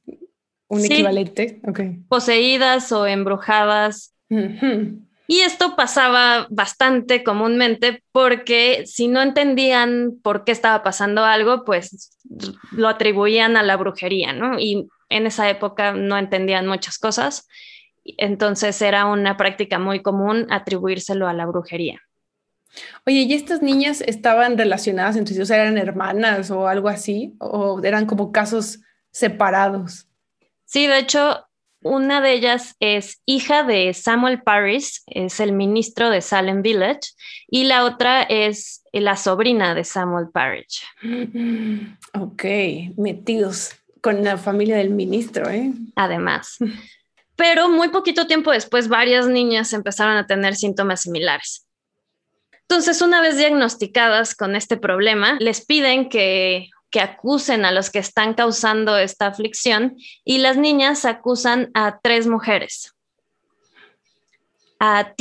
un 0.68 0.84
equivalente. 0.84 1.60
Okay. 1.66 1.98
Poseídas 2.08 2.92
o 2.92 3.06
embrujadas. 3.06 4.14
Y 5.30 5.40
esto 5.40 5.76
pasaba 5.76 6.46
bastante 6.50 7.22
comúnmente 7.22 8.02
porque 8.12 8.84
si 8.86 9.08
no 9.08 9.20
entendían 9.20 10.18
por 10.22 10.44
qué 10.44 10.52
estaba 10.52 10.82
pasando 10.82 11.24
algo, 11.24 11.64
pues 11.64 12.16
lo 12.72 12.88
atribuían 12.88 13.56
a 13.56 13.62
la 13.62 13.76
brujería, 13.76 14.32
¿no? 14.32 14.58
Y 14.58 14.88
en 15.10 15.26
esa 15.26 15.48
época 15.50 15.92
no 15.92 16.16
entendían 16.16 16.66
muchas 16.66 16.98
cosas, 16.98 17.46
entonces 18.16 18.80
era 18.80 19.06
una 19.06 19.36
práctica 19.36 19.78
muy 19.78 20.00
común 20.00 20.46
atribuírselo 20.50 21.28
a 21.28 21.34
la 21.34 21.46
brujería. 21.46 22.00
Oye, 23.06 23.20
¿y 23.20 23.34
estas 23.34 23.62
niñas 23.62 24.02
estaban 24.02 24.56
relacionadas 24.56 25.16
entre 25.16 25.34
sí? 25.34 25.40
O 25.40 25.46
sea, 25.46 25.60
¿eran 25.60 25.78
hermanas 25.78 26.50
o 26.50 26.68
algo 26.68 26.88
así? 26.88 27.34
¿O 27.38 27.80
eran 27.82 28.06
como 28.06 28.32
casos 28.32 28.80
separados? 29.10 30.07
Sí, 30.68 30.86
de 30.86 30.98
hecho, 30.98 31.46
una 31.80 32.20
de 32.20 32.34
ellas 32.34 32.76
es 32.78 33.22
hija 33.24 33.62
de 33.62 33.94
Samuel 33.94 34.42
Parris, 34.42 35.02
es 35.06 35.40
el 35.40 35.52
ministro 35.52 36.10
de 36.10 36.20
Salem 36.20 36.60
Village, 36.60 37.12
y 37.48 37.64
la 37.64 37.86
otra 37.86 38.22
es 38.22 38.82
la 38.92 39.16
sobrina 39.16 39.74
de 39.74 39.84
Samuel 39.84 40.28
Parrish. 40.30 40.82
Ok, 42.12 42.44
metidos 42.98 43.70
con 44.02 44.22
la 44.22 44.36
familia 44.36 44.76
del 44.76 44.90
ministro, 44.90 45.48
¿eh? 45.48 45.72
Además. 45.96 46.58
Pero 47.34 47.70
muy 47.70 47.88
poquito 47.88 48.26
tiempo 48.26 48.50
después, 48.50 48.88
varias 48.88 49.26
niñas 49.26 49.72
empezaron 49.72 50.18
a 50.18 50.26
tener 50.26 50.54
síntomas 50.54 51.00
similares. 51.00 51.66
Entonces, 52.62 53.00
una 53.00 53.22
vez 53.22 53.38
diagnosticadas 53.38 54.34
con 54.34 54.54
este 54.54 54.76
problema, 54.76 55.38
les 55.40 55.64
piden 55.64 56.10
que 56.10 56.68
que 56.90 57.00
acusen 57.00 57.64
a 57.64 57.72
los 57.72 57.90
que 57.90 57.98
están 57.98 58.34
causando 58.34 58.96
esta 58.96 59.26
aflicción 59.26 59.96
y 60.24 60.38
las 60.38 60.56
niñas 60.56 61.04
acusan 61.04 61.70
a 61.74 62.00
tres 62.02 62.26
mujeres. 62.26 62.94
A, 64.80 65.12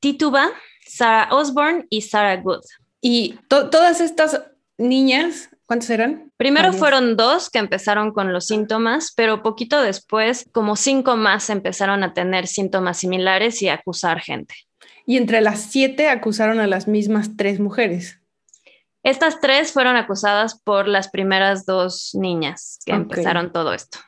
Tituba, 0.00 0.50
Sarah 0.86 1.34
Osborne 1.34 1.86
y 1.90 2.02
Sarah 2.02 2.36
Good. 2.36 2.62
¿Y 3.00 3.38
todas 3.48 4.00
estas 4.00 4.40
niñas, 4.78 5.50
cuántas 5.66 5.90
eran? 5.90 6.32
Primero 6.36 6.72
fueron 6.72 7.16
dos 7.16 7.50
que 7.50 7.58
empezaron 7.58 8.12
con 8.12 8.32
los 8.32 8.46
síntomas, 8.46 9.12
pero 9.16 9.42
poquito 9.42 9.82
después, 9.82 10.48
como 10.52 10.76
cinco 10.76 11.16
más 11.16 11.50
empezaron 11.50 12.04
a 12.04 12.14
tener 12.14 12.46
síntomas 12.46 12.98
similares 12.98 13.60
y 13.62 13.68
a 13.68 13.74
acusar 13.74 14.20
gente. 14.20 14.54
Y 15.04 15.16
entre 15.16 15.40
las 15.40 15.60
siete 15.60 16.08
acusaron 16.08 16.60
a 16.60 16.68
las 16.68 16.86
mismas 16.86 17.36
tres 17.36 17.58
mujeres. 17.58 18.21
Estas 19.02 19.40
tres 19.40 19.72
fueron 19.72 19.96
acusadas 19.96 20.60
por 20.60 20.86
las 20.86 21.08
primeras 21.08 21.66
dos 21.66 22.10
niñas 22.14 22.78
que 22.86 22.92
empezaron 22.92 23.52
todo 23.52 23.74
esto. 23.74 23.98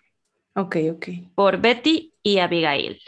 Ok, 0.55 0.77
ok. 0.93 1.09
Por 1.35 1.59
Betty 1.61 2.13
y 2.23 2.39
Abigail. 2.39 3.01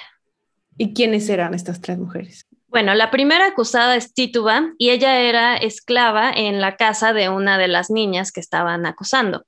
¿Y 0.77 0.95
quiénes 0.95 1.29
eran 1.29 1.55
estas 1.55 1.81
tres 1.81 1.97
mujeres? 1.97 2.45
Bueno, 2.69 2.95
la 2.95 3.11
primera 3.11 3.47
acusada 3.47 3.97
es 3.97 4.13
Tituba 4.13 4.73
y 4.79 4.91
ella 4.91 5.21
era 5.21 5.57
esclava 5.57 6.31
en 6.31 6.61
la 6.61 6.77
casa 6.77 7.13
de 7.13 7.29
una 7.29 7.57
de 7.57 7.69
las 7.69 7.89
niñas 7.89 8.33
que 8.33 8.41
estaban 8.41 8.85
acusando. 8.85 9.47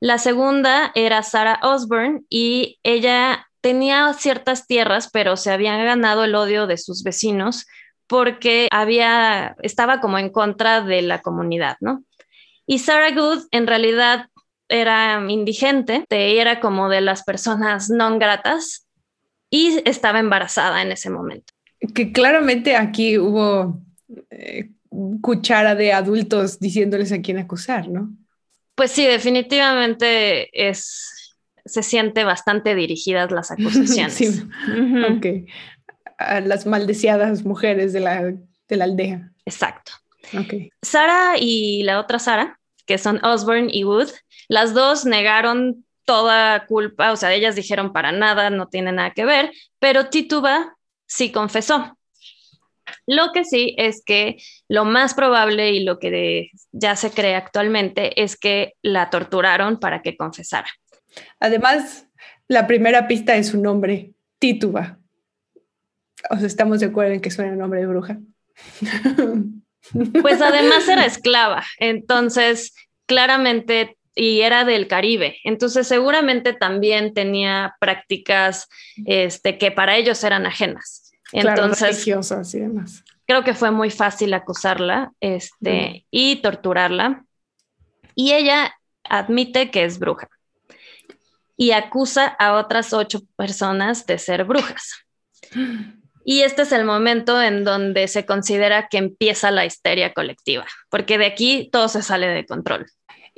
La 0.00 0.18
segunda 0.18 0.90
era 0.94 1.22
Sarah 1.22 1.60
Osborne 1.62 2.22
y 2.30 2.78
ella 2.82 3.46
tenía 3.60 4.12
ciertas 4.14 4.66
tierras, 4.66 5.10
pero 5.12 5.36
se 5.36 5.50
había 5.50 5.76
ganado 5.76 6.24
el 6.24 6.34
odio 6.34 6.66
de 6.66 6.78
sus 6.78 7.02
vecinos 7.02 7.66
porque 8.08 8.68
había, 8.72 9.54
estaba 9.62 10.00
como 10.00 10.18
en 10.18 10.30
contra 10.30 10.80
de 10.80 11.02
la 11.02 11.20
comunidad, 11.20 11.76
¿no? 11.80 12.04
Y 12.66 12.80
Sarah 12.80 13.12
Good 13.12 13.44
en 13.50 13.66
realidad 13.66 14.28
era 14.68 15.22
indigente, 15.28 16.04
era 16.10 16.60
como 16.60 16.88
de 16.88 17.00
las 17.00 17.22
personas 17.22 17.88
no 17.90 18.18
gratas 18.18 18.86
y 19.50 19.80
estaba 19.84 20.18
embarazada 20.18 20.82
en 20.82 20.92
ese 20.92 21.10
momento. 21.10 21.52
Que 21.94 22.12
claramente 22.12 22.76
aquí 22.76 23.18
hubo 23.18 23.80
eh, 24.30 24.70
cuchara 25.20 25.74
de 25.74 25.92
adultos 25.92 26.58
diciéndoles 26.58 27.12
a 27.12 27.20
quién 27.20 27.38
acusar, 27.38 27.88
¿no? 27.88 28.10
Pues 28.74 28.90
sí, 28.90 29.06
definitivamente 29.06 30.50
es, 30.52 31.34
se 31.64 31.82
siente 31.82 32.24
bastante 32.24 32.74
dirigidas 32.74 33.30
las 33.30 33.50
acusaciones. 33.52 34.14
sí. 34.14 34.26
Ok. 35.10 35.48
A 36.18 36.40
las 36.40 36.66
maldeciadas 36.66 37.44
mujeres 37.44 37.92
de 37.92 38.00
la, 38.00 38.22
de 38.68 38.76
la 38.76 38.84
aldea. 38.84 39.32
Exacto. 39.46 39.92
Okay. 40.38 40.70
Sara 40.82 41.36
y 41.38 41.82
la 41.84 42.00
otra 42.00 42.18
Sara, 42.18 42.58
que 42.86 42.98
son 42.98 43.24
Osborne 43.24 43.68
y 43.72 43.84
Wood, 43.84 44.10
las 44.48 44.74
dos 44.74 45.04
negaron 45.04 45.84
toda 46.04 46.66
culpa, 46.66 47.12
o 47.12 47.16
sea, 47.16 47.34
ellas 47.34 47.54
dijeron 47.54 47.92
para 47.92 48.12
nada, 48.12 48.50
no 48.50 48.68
tiene 48.68 48.92
nada 48.92 49.10
que 49.10 49.24
ver, 49.24 49.52
pero 49.78 50.08
Tituba 50.08 50.76
sí 51.06 51.30
confesó. 51.30 51.98
Lo 53.06 53.32
que 53.32 53.44
sí 53.44 53.74
es 53.76 54.02
que 54.04 54.38
lo 54.68 54.84
más 54.84 55.14
probable 55.14 55.72
y 55.72 55.84
lo 55.84 55.98
que 55.98 56.50
ya 56.72 56.96
se 56.96 57.10
cree 57.10 57.34
actualmente 57.34 58.22
es 58.22 58.38
que 58.38 58.74
la 58.82 59.10
torturaron 59.10 59.78
para 59.78 60.00
que 60.00 60.16
confesara. 60.16 60.68
Además, 61.40 62.06
la 62.48 62.66
primera 62.66 63.06
pista 63.06 63.36
es 63.36 63.48
su 63.48 63.60
nombre, 63.60 64.12
Tituba. 64.38 64.97
O 66.30 66.36
sea, 66.36 66.46
estamos 66.46 66.80
de 66.80 66.86
acuerdo 66.86 67.12
en 67.12 67.20
que 67.20 67.30
suena 67.30 67.54
nombre 67.54 67.80
de 67.80 67.86
bruja. 67.86 68.18
Pues 70.22 70.40
además 70.40 70.88
era 70.88 71.04
esclava, 71.06 71.64
entonces 71.78 72.74
claramente, 73.06 73.96
y 74.14 74.40
era 74.40 74.64
del 74.64 74.88
Caribe, 74.88 75.38
entonces 75.44 75.86
seguramente 75.86 76.52
también 76.52 77.14
tenía 77.14 77.76
prácticas 77.80 78.68
este, 79.06 79.58
que 79.58 79.70
para 79.70 79.96
ellos 79.96 80.22
eran 80.24 80.46
ajenas. 80.46 81.12
Entonces, 81.32 82.06
y 82.06 82.58
demás. 82.58 83.04
Creo 83.26 83.44
que 83.44 83.54
fue 83.54 83.70
muy 83.70 83.90
fácil 83.90 84.32
acusarla 84.32 85.12
este, 85.20 86.06
y 86.10 86.36
torturarla. 86.36 87.24
Y 88.14 88.32
ella 88.32 88.74
admite 89.04 89.70
que 89.70 89.84
es 89.84 89.98
bruja 89.98 90.28
y 91.56 91.72
acusa 91.72 92.26
a 92.26 92.54
otras 92.54 92.94
ocho 92.94 93.20
personas 93.36 94.06
de 94.06 94.18
ser 94.18 94.44
brujas. 94.44 95.04
Y 96.24 96.42
este 96.42 96.62
es 96.62 96.72
el 96.72 96.84
momento 96.84 97.40
en 97.40 97.64
donde 97.64 98.08
se 98.08 98.26
considera 98.26 98.88
que 98.88 98.98
empieza 98.98 99.50
la 99.50 99.64
histeria 99.64 100.12
colectiva, 100.12 100.66
porque 100.90 101.18
de 101.18 101.26
aquí 101.26 101.68
todo 101.72 101.88
se 101.88 102.02
sale 102.02 102.26
de 102.28 102.46
control. 102.46 102.86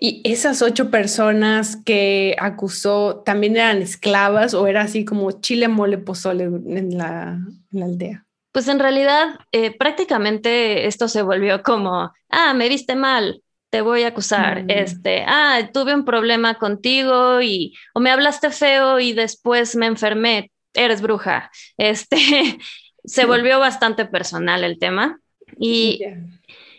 ¿Y 0.02 0.22
esas 0.24 0.62
ocho 0.62 0.90
personas 0.90 1.76
que 1.84 2.34
acusó 2.38 3.22
también 3.24 3.56
eran 3.56 3.82
esclavas 3.82 4.54
o 4.54 4.66
era 4.66 4.80
así 4.80 5.04
como 5.04 5.30
chile, 5.42 5.68
mole, 5.68 5.98
pozole 5.98 6.44
en 6.44 6.96
la, 6.96 7.38
aldea? 7.74 8.24
Pues 8.50 8.66
en 8.68 8.78
realidad 8.78 9.38
eh, 9.52 9.76
prácticamente 9.76 10.86
esto 10.86 11.06
se 11.06 11.20
volvió 11.20 11.62
como, 11.62 12.12
ah, 12.30 12.54
me 12.54 12.70
viste 12.70 12.96
mal, 12.96 13.42
te 13.68 13.82
voy 13.82 14.04
a 14.04 14.08
acusar, 14.08 14.64
mm. 14.64 14.70
este, 14.70 15.24
ah, 15.26 15.68
tuve 15.72 15.94
un 15.94 16.06
problema 16.06 16.54
contigo 16.54 17.42
y, 17.42 17.74
o 17.94 18.00
me 18.00 18.10
hablaste 18.10 18.50
feo 18.50 19.00
y 19.00 19.12
después 19.12 19.76
me 19.76 19.84
enfermé, 19.84 20.50
eres 20.74 21.02
bruja. 21.02 21.50
Este, 21.76 22.16
se 23.04 23.24
volvió 23.26 23.58
bastante 23.58 24.04
personal 24.04 24.64
el 24.64 24.78
tema 24.78 25.20
y, 25.58 26.02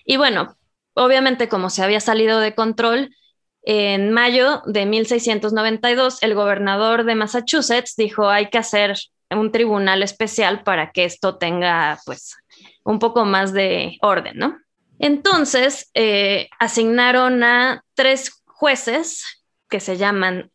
y 0.05 0.17
bueno, 0.17 0.57
obviamente 0.93 1.49
como 1.49 1.69
se 1.69 1.83
había 1.83 1.99
salido 1.99 2.39
de 2.39 2.55
control, 2.55 3.15
en 3.63 4.11
mayo 4.11 4.63
de 4.65 4.85
1692 4.85 6.23
el 6.23 6.33
gobernador 6.33 7.03
de 7.03 7.13
Massachusetts 7.15 7.95
dijo 7.95 8.27
hay 8.27 8.49
que 8.49 8.57
hacer 8.57 8.95
un 9.29 9.51
tribunal 9.51 10.01
especial 10.03 10.63
para 10.63 10.91
que 10.91 11.05
esto 11.05 11.37
tenga 11.37 11.99
pues 12.05 12.35
un 12.83 12.99
poco 12.99 13.23
más 13.25 13.53
de 13.53 13.97
orden, 14.01 14.37
¿no? 14.37 14.57
Entonces 14.99 15.89
eh, 15.93 16.49
asignaron 16.59 17.43
a 17.43 17.83
tres 17.93 18.41
jueces 18.45 19.43
que 19.69 19.79
se 19.79 19.97
llaman 19.97 20.51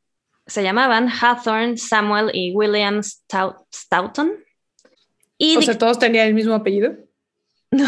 se 0.47 0.63
llamaban 0.63 1.09
Hathorne, 1.09 1.77
Samuel 1.77 2.31
y 2.33 2.53
William 2.55 3.03
Stoughton. 3.03 4.33
Y 5.39 5.57
o 5.57 5.63
sea, 5.63 5.77
todos 5.77 5.99
tenían 5.99 6.29
el 6.29 6.35
mismo 6.35 6.55
apellido. 6.55 6.95
No, 7.73 7.85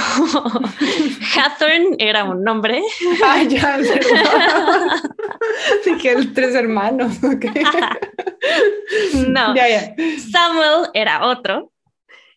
Hathorne 1.36 1.94
era 2.00 2.24
un 2.24 2.42
nombre. 2.42 2.82
Ah, 3.24 3.44
ya, 3.44 3.78
Dije 5.84 6.16
tres 6.34 6.56
hermanos. 6.56 7.22
no, 9.28 9.54
Samuel 10.32 10.88
era 10.94 11.24
otro 11.24 11.70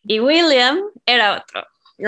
y 0.04 0.20
William 0.20 0.82
era 1.06 1.42
otro. 1.42 1.66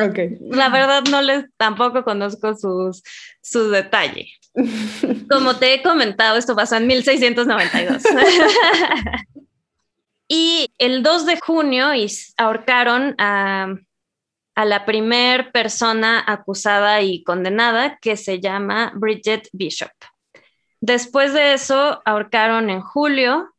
Okay. 0.09 0.37
La 0.39 0.69
verdad 0.69 1.03
no 1.09 1.21
les 1.21 1.45
tampoco 1.57 2.03
conozco 2.03 2.55
sus, 2.55 3.03
sus 3.41 3.71
detalles. 3.71 4.39
Como 5.29 5.55
te 5.57 5.73
he 5.73 5.83
comentado, 5.83 6.37
esto 6.37 6.55
pasó 6.55 6.75
en 6.75 6.87
1692. 6.87 8.03
y 10.27 10.71
el 10.77 11.03
2 11.03 11.25
de 11.25 11.39
junio 11.39 11.87
ahorcaron 12.37 13.15
a 13.17 13.75
la 14.55 14.85
primer 14.85 15.51
persona 15.51 16.23
acusada 16.25 17.01
y 17.01 17.23
condenada, 17.23 17.97
que 17.99 18.15
se 18.17 18.39
llama 18.39 18.91
Bridget 18.95 19.49
Bishop. 19.51 19.91
Después 20.79 21.33
de 21.33 21.53
eso, 21.53 22.01
ahorcaron 22.05 22.69
en 22.69 22.81
julio 22.81 23.53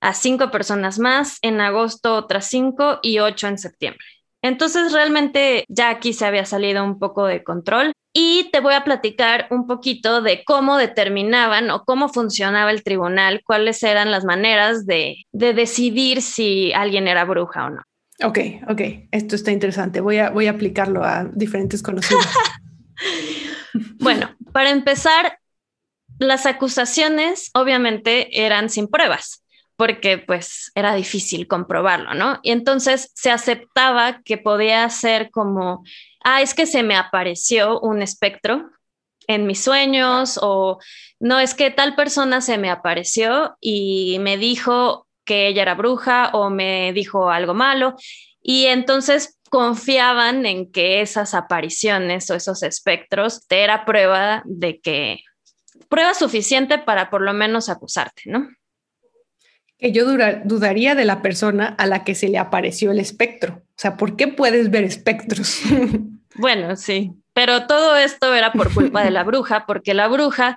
a 0.00 0.14
cinco 0.14 0.50
personas 0.50 0.98
más, 0.98 1.38
en 1.42 1.60
agosto 1.60 2.16
otras 2.16 2.46
cinco 2.46 2.98
y 3.02 3.18
ocho 3.18 3.48
en 3.48 3.58
septiembre. 3.58 4.06
Entonces 4.42 4.92
realmente 4.92 5.64
ya 5.68 5.90
aquí 5.90 6.12
se 6.12 6.24
había 6.24 6.44
salido 6.44 6.84
un 6.84 6.98
poco 6.98 7.26
de 7.26 7.44
control 7.44 7.92
y 8.12 8.48
te 8.52 8.60
voy 8.60 8.74
a 8.74 8.84
platicar 8.84 9.46
un 9.50 9.66
poquito 9.66 10.22
de 10.22 10.42
cómo 10.44 10.76
determinaban 10.76 11.70
o 11.70 11.84
cómo 11.84 12.08
funcionaba 12.08 12.70
el 12.70 12.82
tribunal, 12.82 13.42
cuáles 13.44 13.82
eran 13.82 14.10
las 14.10 14.24
maneras 14.24 14.86
de, 14.86 15.16
de 15.32 15.54
decidir 15.54 16.22
si 16.22 16.72
alguien 16.72 17.06
era 17.06 17.24
bruja 17.24 17.66
o 17.66 17.70
no. 17.70 17.82
Ok, 18.22 18.38
ok, 18.68 18.80
esto 19.12 19.36
está 19.36 19.50
interesante. 19.50 20.00
Voy 20.00 20.18
a, 20.18 20.30
voy 20.30 20.46
a 20.46 20.50
aplicarlo 20.50 21.04
a 21.04 21.24
diferentes 21.32 21.82
conocidos. 21.82 22.26
bueno, 24.00 24.36
para 24.52 24.70
empezar, 24.70 25.38
las 26.18 26.46
acusaciones 26.46 27.50
obviamente 27.54 28.44
eran 28.44 28.68
sin 28.68 28.88
pruebas, 28.88 29.42
porque 29.80 30.18
pues 30.18 30.72
era 30.74 30.94
difícil 30.94 31.48
comprobarlo, 31.48 32.12
¿no? 32.12 32.38
Y 32.42 32.50
entonces 32.50 33.12
se 33.14 33.30
aceptaba 33.30 34.20
que 34.22 34.36
podía 34.36 34.86
ser 34.90 35.30
como, 35.30 35.84
ah, 36.22 36.42
es 36.42 36.52
que 36.52 36.66
se 36.66 36.82
me 36.82 36.96
apareció 36.96 37.80
un 37.80 38.02
espectro 38.02 38.68
en 39.26 39.46
mis 39.46 39.64
sueños 39.64 40.38
o 40.42 40.80
no, 41.18 41.40
es 41.40 41.54
que 41.54 41.70
tal 41.70 41.94
persona 41.94 42.42
se 42.42 42.58
me 42.58 42.68
apareció 42.68 43.56
y 43.58 44.18
me 44.20 44.36
dijo 44.36 45.06
que 45.24 45.48
ella 45.48 45.62
era 45.62 45.74
bruja 45.76 46.28
o 46.34 46.50
me 46.50 46.92
dijo 46.92 47.30
algo 47.30 47.54
malo. 47.54 47.94
Y 48.42 48.66
entonces 48.66 49.38
confiaban 49.48 50.44
en 50.44 50.70
que 50.70 51.00
esas 51.00 51.32
apariciones 51.32 52.30
o 52.30 52.34
esos 52.34 52.62
espectros 52.64 53.46
te 53.46 53.64
era 53.64 53.86
prueba 53.86 54.42
de 54.44 54.78
que, 54.78 55.20
prueba 55.88 56.12
suficiente 56.12 56.76
para 56.76 57.08
por 57.08 57.22
lo 57.22 57.32
menos 57.32 57.70
acusarte, 57.70 58.24
¿no? 58.26 58.46
Que 59.80 59.92
yo 59.92 60.04
dudaría 60.44 60.94
de 60.94 61.04
la 61.04 61.22
persona 61.22 61.74
a 61.78 61.86
la 61.86 62.04
que 62.04 62.14
se 62.14 62.28
le 62.28 62.38
apareció 62.38 62.90
el 62.90 63.00
espectro. 63.00 63.62
O 63.62 63.78
sea, 63.78 63.96
¿por 63.96 64.16
qué 64.16 64.28
puedes 64.28 64.70
ver 64.70 64.84
espectros? 64.84 65.60
bueno, 66.36 66.76
sí, 66.76 67.12
pero 67.32 67.66
todo 67.66 67.96
esto 67.96 68.34
era 68.34 68.52
por 68.52 68.72
culpa 68.74 69.02
de 69.02 69.10
la 69.10 69.24
bruja, 69.24 69.64
porque 69.66 69.94
la 69.94 70.08
bruja 70.08 70.56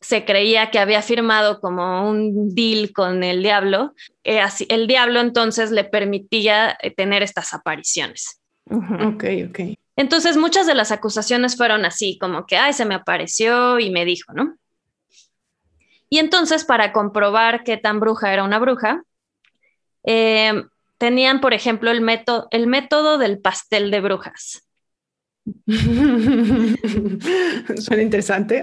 se 0.00 0.24
creía 0.24 0.70
que 0.70 0.78
había 0.78 1.02
firmado 1.02 1.60
como 1.60 2.08
un 2.08 2.54
deal 2.54 2.92
con 2.92 3.24
el 3.24 3.42
diablo. 3.42 3.94
Eh, 4.24 4.40
así, 4.40 4.66
el 4.68 4.86
diablo 4.86 5.20
entonces 5.20 5.70
le 5.70 5.84
permitía 5.84 6.76
eh, 6.82 6.90
tener 6.90 7.22
estas 7.22 7.52
apariciones. 7.54 8.40
Ok, 8.70 9.24
ok. 9.48 9.60
Entonces 9.96 10.36
muchas 10.36 10.66
de 10.66 10.74
las 10.74 10.92
acusaciones 10.92 11.56
fueron 11.56 11.84
así, 11.84 12.18
como 12.20 12.46
que, 12.46 12.56
ay, 12.56 12.72
se 12.72 12.84
me 12.84 12.94
apareció 12.94 13.80
y 13.80 13.90
me 13.90 14.04
dijo, 14.04 14.32
¿no? 14.32 14.56
Y 16.08 16.18
entonces 16.18 16.64
para 16.64 16.92
comprobar 16.92 17.64
qué 17.64 17.76
tan 17.76 18.00
bruja 18.00 18.32
era 18.32 18.44
una 18.44 18.58
bruja, 18.58 19.02
eh, 20.04 20.64
tenían, 20.98 21.40
por 21.40 21.54
ejemplo, 21.54 21.90
el, 21.90 22.00
método, 22.00 22.48
el 22.50 22.66
método 22.66 23.18
del 23.18 23.40
pastel 23.40 23.90
de 23.90 24.00
brujas. 24.00 24.64
Suena 27.78 28.02
interesante. 28.02 28.62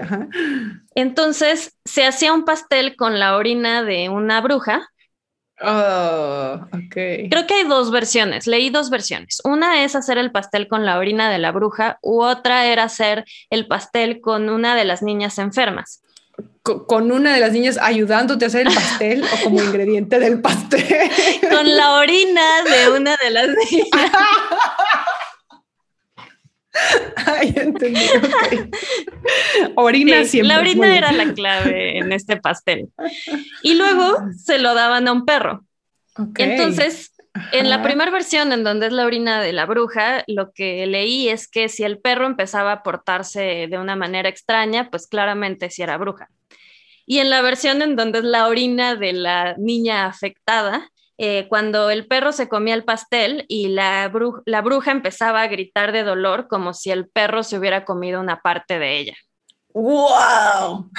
Entonces 0.94 1.76
se 1.84 2.06
hacía 2.06 2.32
un 2.32 2.44
pastel 2.44 2.94
con 2.96 3.18
la 3.18 3.36
orina 3.36 3.82
de 3.82 4.08
una 4.08 4.40
bruja. 4.40 4.88
Oh, 5.62 6.60
Creo 6.90 7.46
que 7.46 7.54
hay 7.54 7.64
dos 7.64 7.90
versiones. 7.90 8.46
Leí 8.46 8.70
dos 8.70 8.90
versiones. 8.90 9.40
Una 9.44 9.84
es 9.84 9.96
hacer 9.96 10.18
el 10.18 10.30
pastel 10.30 10.68
con 10.68 10.84
la 10.84 10.98
orina 10.98 11.30
de 11.30 11.38
la 11.38 11.50
bruja, 11.50 11.98
u 12.02 12.22
otra 12.22 12.66
era 12.66 12.84
hacer 12.84 13.24
el 13.48 13.66
pastel 13.66 14.20
con 14.20 14.50
una 14.50 14.76
de 14.76 14.84
las 14.84 15.02
niñas 15.02 15.38
enfermas. 15.38 16.02
Con 16.62 17.12
una 17.12 17.34
de 17.34 17.40
las 17.40 17.52
niñas 17.52 17.78
ayudándote 17.80 18.44
a 18.44 18.48
hacer 18.48 18.66
el 18.66 18.74
pastel 18.74 19.22
o 19.22 19.44
como 19.44 19.62
ingrediente 19.62 20.18
del 20.18 20.40
pastel. 20.40 20.84
Con 21.48 21.76
la 21.76 21.94
orina 21.94 22.42
de 22.64 22.90
una 22.90 23.16
de 23.22 23.30
las 23.30 23.48
niñas. 23.48 24.12
Ay, 27.24 27.54
entendí. 27.56 28.00
Orina 29.76 30.24
siempre. 30.24 30.54
La 30.54 30.60
orina 30.60 30.96
era 30.96 31.12
la 31.12 31.32
clave 31.32 31.98
en 31.98 32.12
este 32.12 32.36
pastel. 32.36 32.88
Y 33.62 33.74
luego 33.74 34.18
se 34.36 34.58
lo 34.58 34.74
daban 34.74 35.08
a 35.08 35.12
un 35.12 35.24
perro. 35.24 35.64
Entonces, 36.36 37.12
en 37.52 37.70
la 37.70 37.82
primera 37.82 38.10
versión, 38.10 38.52
en 38.52 38.64
donde 38.64 38.86
es 38.86 38.92
la 38.92 39.06
orina 39.06 39.40
de 39.40 39.52
la 39.52 39.66
bruja, 39.66 40.24
lo 40.26 40.52
que 40.52 40.86
leí 40.86 41.28
es 41.28 41.48
que 41.48 41.68
si 41.68 41.84
el 41.84 41.98
perro 41.98 42.26
empezaba 42.26 42.72
a 42.72 42.82
portarse 42.82 43.66
de 43.68 43.78
una 43.78 43.96
manera 43.96 44.28
extraña, 44.28 44.90
pues 44.90 45.06
claramente 45.06 45.70
si 45.70 45.82
era 45.82 45.96
bruja. 45.98 46.28
Y 47.06 47.18
en 47.18 47.30
la 47.30 47.40
versión 47.42 47.82
en 47.82 47.96
donde 47.96 48.18
es 48.18 48.24
la 48.24 48.48
orina 48.48 48.96
de 48.96 49.12
la 49.12 49.54
niña 49.58 50.06
afectada, 50.06 50.90
eh, 51.18 51.46
cuando 51.48 51.88
el 51.88 52.06
perro 52.06 52.32
se 52.32 52.48
comía 52.48 52.74
el 52.74 52.84
pastel 52.84 53.46
y 53.48 53.68
la, 53.68 54.12
la 54.44 54.60
bruja 54.60 54.90
empezaba 54.90 55.42
a 55.42 55.46
gritar 55.46 55.92
de 55.92 56.02
dolor 56.02 56.46
como 56.48 56.74
si 56.74 56.90
el 56.90 57.08
perro 57.08 57.42
se 57.42 57.58
hubiera 57.58 57.84
comido 57.84 58.20
una 58.20 58.40
parte 58.40 58.78
de 58.78 58.98
ella. 58.98 59.16
¡Wow! 59.72 60.90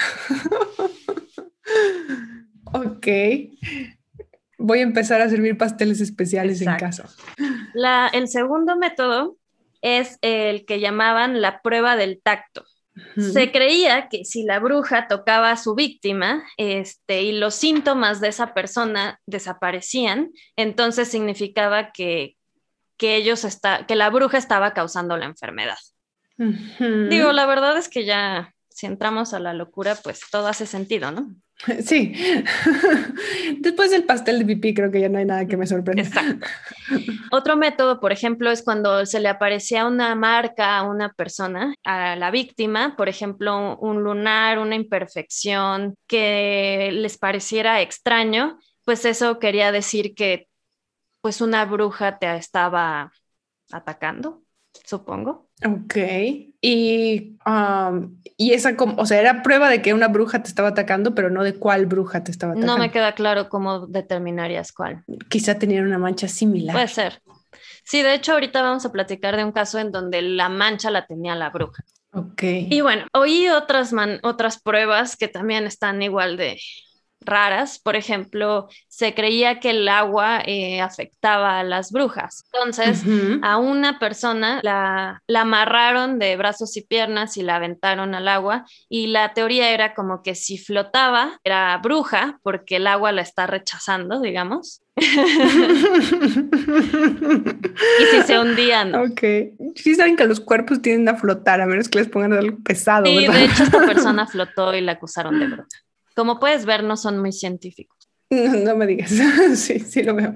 ok. 2.72 3.06
Voy 4.58 4.80
a 4.80 4.82
empezar 4.82 5.20
a 5.20 5.28
servir 5.28 5.56
pasteles 5.56 6.00
especiales 6.00 6.60
en 6.60 6.76
casa. 6.76 7.08
el 8.12 8.28
segundo 8.28 8.76
método 8.76 9.36
es 9.80 10.18
el 10.20 10.66
que 10.66 10.80
llamaban 10.80 11.40
la 11.40 11.62
prueba 11.62 11.96
del 11.96 12.20
tacto. 12.20 12.64
Se 13.16 13.52
creía 13.52 14.08
que 14.08 14.24
si 14.24 14.42
la 14.42 14.58
bruja 14.58 15.06
tocaba 15.06 15.52
a 15.52 15.56
su 15.56 15.76
víctima 15.76 16.42
este, 16.56 17.22
y 17.22 17.30
los 17.30 17.54
síntomas 17.54 18.20
de 18.20 18.26
esa 18.26 18.54
persona 18.54 19.20
desaparecían, 19.24 20.32
entonces 20.56 21.06
significaba 21.06 21.92
que, 21.92 22.36
que, 22.96 23.14
ellos 23.14 23.44
está, 23.44 23.86
que 23.86 23.94
la 23.94 24.10
bruja 24.10 24.36
estaba 24.36 24.74
causando 24.74 25.16
la 25.16 25.26
enfermedad. 25.26 25.78
Digo, 26.36 27.32
la 27.32 27.46
verdad 27.46 27.78
es 27.78 27.88
que 27.88 28.04
ya 28.04 28.52
si 28.68 28.86
entramos 28.86 29.34
a 29.34 29.40
la 29.40 29.54
locura, 29.54 29.96
pues 29.96 30.20
todo 30.30 30.46
hace 30.46 30.66
sentido, 30.66 31.10
¿no? 31.10 31.34
Sí. 31.84 32.14
Después 33.58 33.90
del 33.90 34.04
pastel 34.04 34.38
de 34.38 34.44
pipí 34.44 34.74
creo 34.74 34.90
que 34.90 35.00
ya 35.00 35.08
no 35.08 35.18
hay 35.18 35.24
nada 35.24 35.46
que 35.46 35.56
me 35.56 35.66
sorprenda. 35.66 36.02
Exacto. 36.02 36.46
Otro 37.30 37.56
método, 37.56 38.00
por 38.00 38.12
ejemplo, 38.12 38.50
es 38.50 38.62
cuando 38.62 39.04
se 39.06 39.20
le 39.20 39.28
aparecía 39.28 39.86
una 39.86 40.14
marca 40.14 40.78
a 40.78 40.82
una 40.82 41.12
persona, 41.12 41.74
a 41.84 42.16
la 42.16 42.30
víctima, 42.30 42.96
por 42.96 43.08
ejemplo, 43.08 43.76
un 43.78 44.02
lunar, 44.02 44.58
una 44.58 44.74
imperfección 44.74 45.96
que 46.06 46.90
les 46.92 47.18
pareciera 47.18 47.80
extraño, 47.82 48.58
pues 48.84 49.04
eso 49.04 49.38
quería 49.38 49.72
decir 49.72 50.14
que 50.14 50.48
pues 51.20 51.40
una 51.40 51.64
bruja 51.64 52.18
te 52.18 52.36
estaba 52.36 53.12
atacando, 53.70 54.42
supongo. 54.84 55.48
Ok. 55.64 55.96
Y, 56.60 57.36
y 58.36 58.52
esa, 58.52 58.76
o 58.96 59.06
sea, 59.06 59.20
era 59.20 59.42
prueba 59.42 59.68
de 59.68 59.82
que 59.82 59.94
una 59.94 60.08
bruja 60.08 60.42
te 60.42 60.48
estaba 60.48 60.68
atacando, 60.68 61.14
pero 61.14 61.30
no 61.30 61.42
de 61.42 61.54
cuál 61.54 61.86
bruja 61.86 62.24
te 62.24 62.30
estaba 62.30 62.52
atacando. 62.52 62.72
No 62.72 62.78
me 62.78 62.90
queda 62.90 63.14
claro 63.14 63.48
cómo 63.48 63.86
determinarías 63.86 64.72
cuál. 64.72 65.04
Quizá 65.28 65.58
tenían 65.58 65.86
una 65.86 65.98
mancha 65.98 66.28
similar. 66.28 66.74
Puede 66.74 66.88
ser. 66.88 67.22
Sí, 67.84 68.02
de 68.02 68.14
hecho, 68.14 68.32
ahorita 68.32 68.60
vamos 68.60 68.84
a 68.84 68.92
platicar 68.92 69.36
de 69.36 69.44
un 69.44 69.52
caso 69.52 69.78
en 69.78 69.90
donde 69.90 70.20
la 70.22 70.48
mancha 70.48 70.90
la 70.90 71.06
tenía 71.06 71.34
la 71.34 71.50
bruja. 71.50 71.84
Ok. 72.12 72.42
Y 72.42 72.80
bueno, 72.80 73.06
oí 73.12 73.48
otras, 73.48 73.92
otras 74.22 74.60
pruebas 74.60 75.16
que 75.16 75.28
también 75.28 75.64
están 75.64 76.02
igual 76.02 76.36
de, 76.36 76.58
raras. 77.20 77.78
Por 77.78 77.96
ejemplo, 77.96 78.68
se 78.88 79.14
creía 79.14 79.60
que 79.60 79.70
el 79.70 79.88
agua 79.88 80.40
eh, 80.44 80.80
afectaba 80.80 81.60
a 81.60 81.64
las 81.64 81.92
brujas. 81.92 82.44
Entonces, 82.52 83.04
a 83.42 83.58
una 83.58 83.98
persona 83.98 84.60
la, 84.62 85.22
la, 85.26 85.40
amarraron 85.42 86.18
de 86.18 86.36
brazos 86.36 86.76
y 86.76 86.82
piernas 86.82 87.36
y 87.36 87.42
la 87.42 87.56
aventaron 87.56 88.14
al 88.14 88.28
agua. 88.28 88.64
Y 88.88 89.08
la 89.08 89.32
teoría 89.34 89.70
era 89.70 89.94
como 89.94 90.22
que 90.22 90.34
si 90.34 90.58
flotaba, 90.58 91.40
era 91.44 91.76
bruja 91.78 92.38
porque 92.42 92.76
el 92.76 92.86
agua 92.86 93.12
la 93.12 93.22
está 93.22 93.46
rechazando, 93.46 94.20
digamos. 94.20 94.82
y 94.98 95.04
si 98.10 98.22
se 98.26 98.38
hundían. 98.38 98.94
Ok. 98.94 99.22
Sí 99.76 99.94
saben 99.94 100.16
que 100.16 100.24
los 100.26 100.40
cuerpos 100.40 100.82
tienden 100.82 101.14
a 101.14 101.18
flotar, 101.18 101.60
a 101.60 101.66
menos 101.66 101.88
que 101.88 101.98
les 101.98 102.08
pongan 102.08 102.32
algo 102.32 102.58
pesado. 102.64 103.06
Sí, 103.06 103.26
de 103.26 103.44
hecho 103.44 103.62
esta 103.62 103.78
persona 103.86 104.26
flotó 104.26 104.74
y 104.74 104.80
la 104.80 104.92
acusaron 104.92 105.38
de 105.38 105.46
bruja. 105.46 105.68
Como 106.18 106.40
puedes 106.40 106.66
ver, 106.66 106.82
no 106.82 106.96
son 106.96 107.20
muy 107.20 107.30
científicos. 107.30 107.96
No, 108.30 108.74
me 108.74 108.88
digas, 108.88 109.10
sí, 109.54 109.78
sí 109.78 110.02
lo 110.02 110.16
veo. 110.16 110.34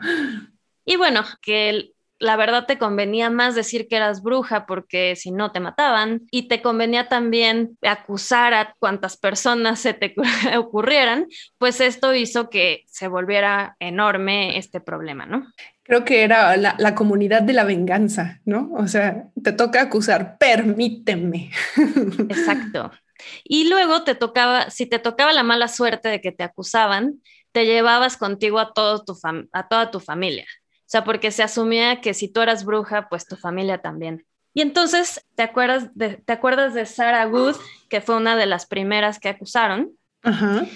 Y 0.84 0.94
bueno, 0.94 1.24
que 1.42 1.90
la 2.20 2.36
verdad 2.36 2.66
te 2.66 2.78
convenía 2.78 3.30
más 3.30 3.56
decir 3.56 3.88
que 3.88 3.96
eras 3.96 4.22
bruja 4.22 4.64
porque 4.64 5.16
si 5.16 5.32
no 5.32 5.50
te 5.50 5.58
mataban 5.58 6.22
y 6.30 6.46
te 6.46 6.62
convenía 6.62 7.08
también 7.08 7.76
acusar 7.82 8.54
a 8.54 8.76
cuantas 8.78 9.16
personas 9.16 9.80
se 9.80 9.92
te 9.92 10.14
ocurrieran, 10.56 11.26
pues 11.58 11.80
esto 11.80 12.14
hizo 12.14 12.48
que 12.48 12.84
se 12.86 13.08
volviera 13.08 13.76
enorme 13.80 14.58
este 14.58 14.80
problema, 14.80 15.26
¿no? 15.26 15.48
Creo 15.82 16.04
que 16.04 16.22
era 16.22 16.56
la, 16.56 16.76
la 16.78 16.94
comunidad 16.94 17.42
de 17.42 17.54
la 17.54 17.64
venganza, 17.64 18.40
¿no? 18.44 18.70
O 18.74 18.86
sea, 18.86 19.30
te 19.42 19.50
toca 19.50 19.82
acusar, 19.82 20.38
permíteme. 20.38 21.50
Exacto. 22.28 22.92
Y 23.44 23.68
luego 23.68 24.02
te 24.02 24.14
tocaba, 24.14 24.70
si 24.70 24.86
te 24.86 24.98
tocaba 24.98 25.32
la 25.32 25.42
mala 25.42 25.68
suerte 25.68 26.08
de 26.08 26.20
que 26.20 26.32
te 26.32 26.42
acusaban, 26.42 27.22
te 27.52 27.66
llevabas 27.66 28.16
contigo 28.16 28.58
a, 28.58 28.72
todo 28.72 29.04
tu 29.04 29.18
a 29.52 29.68
toda 29.68 29.90
tu 29.90 30.00
familia. 30.00 30.46
O 30.70 30.92
sea, 30.92 31.04
porque 31.04 31.30
se 31.30 31.42
asumía 31.42 32.00
que 32.00 32.14
si 32.14 32.28
tú 32.28 32.40
eras 32.40 32.64
bruja, 32.64 33.08
pues 33.08 33.26
tu 33.26 33.36
familia 33.36 33.78
también. 33.78 34.26
Y 34.54 34.60
entonces, 34.60 35.24
¿te 35.34 35.42
acuerdas 35.42 35.88
de, 35.94 36.16
¿te 36.16 36.32
acuerdas 36.32 36.74
de 36.74 36.84
Sarah 36.86 37.24
Good, 37.24 37.56
que 37.88 38.00
fue 38.00 38.16
una 38.16 38.36
de 38.36 38.46
las 38.46 38.66
primeras 38.66 39.18
que 39.18 39.28
acusaron? 39.30 39.92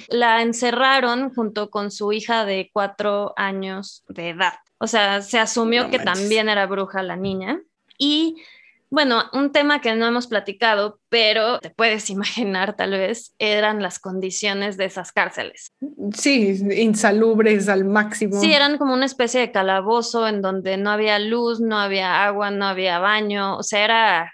La 0.09 0.43
encerraron 0.43 1.33
junto 1.33 1.71
con 1.71 1.93
su 1.93 2.13
hija 2.13 2.45
de 2.45 2.69
cuatro 2.73 3.33
años 3.37 4.05
de 4.09 4.31
edad. 4.31 4.55
O 4.79 4.87
sea, 4.87 5.23
se 5.23 5.39
asumió 5.39 5.89
que 5.89 5.99
también 5.99 6.49
era 6.49 6.67
bruja 6.67 7.03
la 7.03 7.17
niña. 7.17 7.61
Y 7.99 8.43
bueno, 8.91 9.25
un 9.33 9.53
tema 9.53 9.81
que 9.81 9.95
no 9.95 10.07
hemos 10.07 10.27
platicado, 10.27 11.01
pero 11.09 11.59
te 11.59 11.71
puedes 11.71 12.11
imaginar 12.11 12.77
tal 12.77 12.93
vez, 12.93 13.35
eran 13.39 13.83
las 13.83 13.99
condiciones 13.99 14.77
de 14.77 14.87
esas 14.87 15.13
cárceles. 15.13 15.73
Sí, 16.15 16.59
insalubres 16.77 17.69
al 17.69 17.85
máximo. 17.85 18.41
Sí, 18.41 18.53
eran 18.53 18.79
como 18.79 18.95
una 18.95 19.07
especie 19.07 19.41
de 19.41 19.53
calabozo 19.53 20.29
en 20.29 20.43
donde 20.43 20.77
no 20.77 20.91
había 20.91 21.19
luz, 21.19 21.61
no 21.61 21.79
había 21.79 22.25
agua, 22.25 22.51
no 22.51 22.67
había 22.67 22.99
baño, 22.99 23.57
o 23.57 23.63
sea, 23.63 23.85
era 23.85 24.33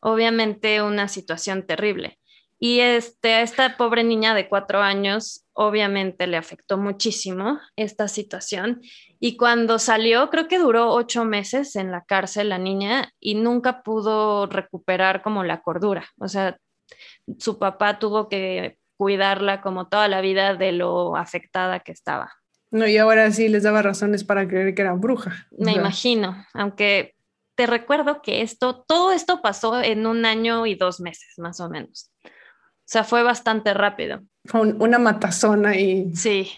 obviamente 0.00 0.82
una 0.82 1.08
situación 1.08 1.66
terrible. 1.66 2.18
Y 2.58 2.80
este, 2.80 3.34
a 3.34 3.42
esta 3.42 3.76
pobre 3.76 4.02
niña 4.02 4.34
de 4.34 4.48
cuatro 4.48 4.80
años, 4.80 5.44
obviamente 5.52 6.26
le 6.26 6.36
afectó 6.36 6.78
muchísimo 6.78 7.60
esta 7.76 8.08
situación 8.08 8.80
y 9.18 9.36
cuando 9.36 9.78
salió, 9.78 10.30
creo 10.30 10.48
que 10.48 10.58
duró 10.58 10.92
ocho 10.92 11.24
meses 11.24 11.76
en 11.76 11.90
la 11.90 12.04
cárcel 12.04 12.50
la 12.50 12.58
niña 12.58 13.12
y 13.20 13.34
nunca 13.34 13.82
pudo 13.82 14.46
recuperar 14.46 15.22
como 15.22 15.44
la 15.44 15.62
cordura. 15.62 16.06
O 16.18 16.28
sea, 16.28 16.58
su 17.38 17.58
papá 17.58 17.98
tuvo 17.98 18.28
que 18.28 18.78
cuidarla 18.96 19.60
como 19.60 19.88
toda 19.88 20.08
la 20.08 20.20
vida 20.20 20.54
de 20.54 20.72
lo 20.72 21.16
afectada 21.16 21.80
que 21.80 21.92
estaba. 21.92 22.32
No, 22.70 22.86
y 22.86 22.98
ahora 22.98 23.30
sí 23.30 23.48
les 23.48 23.62
daba 23.62 23.82
razones 23.82 24.24
para 24.24 24.46
creer 24.46 24.74
que 24.74 24.82
era 24.82 24.92
bruja. 24.92 25.46
Me 25.50 25.72
imagino, 25.72 26.44
aunque 26.52 27.14
te 27.54 27.66
recuerdo 27.66 28.20
que 28.20 28.42
esto, 28.42 28.84
todo 28.86 29.12
esto 29.12 29.40
pasó 29.40 29.82
en 29.82 30.06
un 30.06 30.26
año 30.26 30.66
y 30.66 30.74
dos 30.74 31.00
meses, 31.00 31.34
más 31.38 31.58
o 31.60 31.70
menos. 31.70 32.10
O 32.86 32.88
sea, 32.88 33.02
fue 33.02 33.22
bastante 33.22 33.74
rápido. 33.74 34.22
Fue 34.44 34.60
una 34.60 34.98
matazona 34.98 35.76
y... 35.76 36.14
Sí 36.14 36.48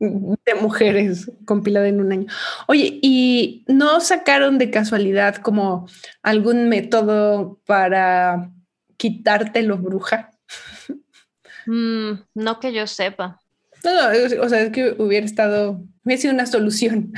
de 0.00 0.54
mujeres 0.60 1.30
compilada 1.44 1.88
en 1.88 2.00
un 2.00 2.12
año. 2.12 2.26
Oye, 2.68 2.98
¿y 3.02 3.64
no 3.66 4.00
sacaron 4.00 4.58
de 4.58 4.70
casualidad 4.70 5.36
como 5.36 5.88
algún 6.22 6.68
método 6.68 7.60
para 7.66 8.50
quitártelo, 8.96 9.78
bruja? 9.78 10.30
Mm, 11.66 12.12
no 12.34 12.60
que 12.60 12.72
yo 12.72 12.86
sepa. 12.86 13.40
No, 13.84 14.42
o 14.42 14.48
sea, 14.48 14.62
es 14.62 14.70
que 14.70 14.94
hubiera 14.98 15.24
estado, 15.24 15.80
hubiera 16.04 16.20
sido 16.20 16.34
una 16.34 16.46
solución 16.46 17.12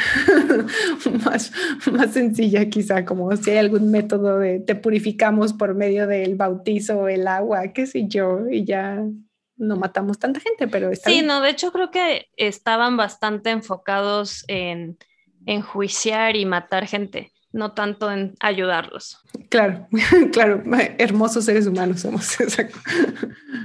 más, 1.25 1.53
más 1.90 2.12
sencilla 2.12 2.68
quizá, 2.68 3.05
como 3.05 3.35
si 3.37 3.51
hay 3.51 3.59
algún 3.59 3.90
método 3.90 4.38
de 4.38 4.61
te 4.61 4.75
purificamos 4.75 5.53
por 5.53 5.75
medio 5.75 6.07
del 6.07 6.37
bautizo, 6.37 7.09
el 7.09 7.27
agua, 7.27 7.73
qué 7.73 7.87
sé 7.87 8.07
yo, 8.09 8.49
y 8.51 8.64
ya 8.64 9.03
no 9.61 9.77
matamos 9.77 10.18
tanta 10.18 10.40
gente, 10.40 10.66
pero 10.68 10.90
está 10.90 11.11
Sí, 11.11 11.23
no, 11.23 11.40
de 11.40 11.51
hecho 11.51 11.70
creo 11.70 11.90
que 11.90 12.29
estaban 12.37 12.96
bastante 12.96 13.51
enfocados 13.51 14.44
en 14.49 14.99
enjuiciar 15.46 16.37
y 16.37 16.46
matar 16.46 16.87
gente, 16.87 17.33
no 17.53 17.73
tanto 17.73 18.11
en 18.11 18.35
ayudarlos. 18.40 19.18
Claro, 19.49 19.87
claro, 20.33 20.62
hermosos 20.99 21.44
seres 21.44 21.66
humanos 21.66 22.01
somos. 22.01 22.40
Exacto. 22.40 22.79